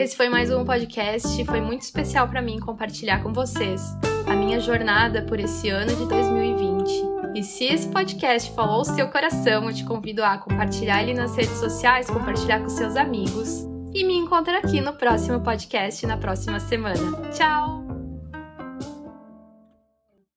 Esse 0.00 0.16
foi 0.16 0.28
mais 0.28 0.50
um 0.50 0.64
podcast, 0.64 1.44
foi 1.44 1.60
muito 1.60 1.82
especial 1.82 2.28
para 2.28 2.42
mim 2.42 2.58
compartilhar 2.58 3.22
com 3.22 3.32
vocês 3.32 3.82
a 4.26 4.34
minha 4.34 4.58
jornada 4.58 5.22
por 5.22 5.38
esse 5.38 5.68
ano 5.68 5.94
de 5.94 6.08
2020 6.08 7.15
e 7.36 7.42
se 7.42 7.64
esse 7.66 7.86
podcast 7.88 8.50
falou 8.52 8.80
o 8.80 8.84
seu 8.84 9.08
coração, 9.08 9.68
eu 9.68 9.74
te 9.74 9.84
convido 9.84 10.24
a 10.24 10.38
compartilhar 10.38 11.02
ele 11.02 11.12
nas 11.12 11.36
redes 11.36 11.58
sociais, 11.58 12.08
compartilhar 12.08 12.60
com 12.60 12.70
seus 12.70 12.96
amigos. 12.96 13.66
E 13.92 14.04
me 14.04 14.14
encontra 14.16 14.56
aqui 14.56 14.80
no 14.80 14.94
próximo 14.94 15.40
podcast 15.40 16.06
na 16.06 16.16
próxima 16.16 16.58
semana. 16.58 17.12
Tchau! 17.34 17.85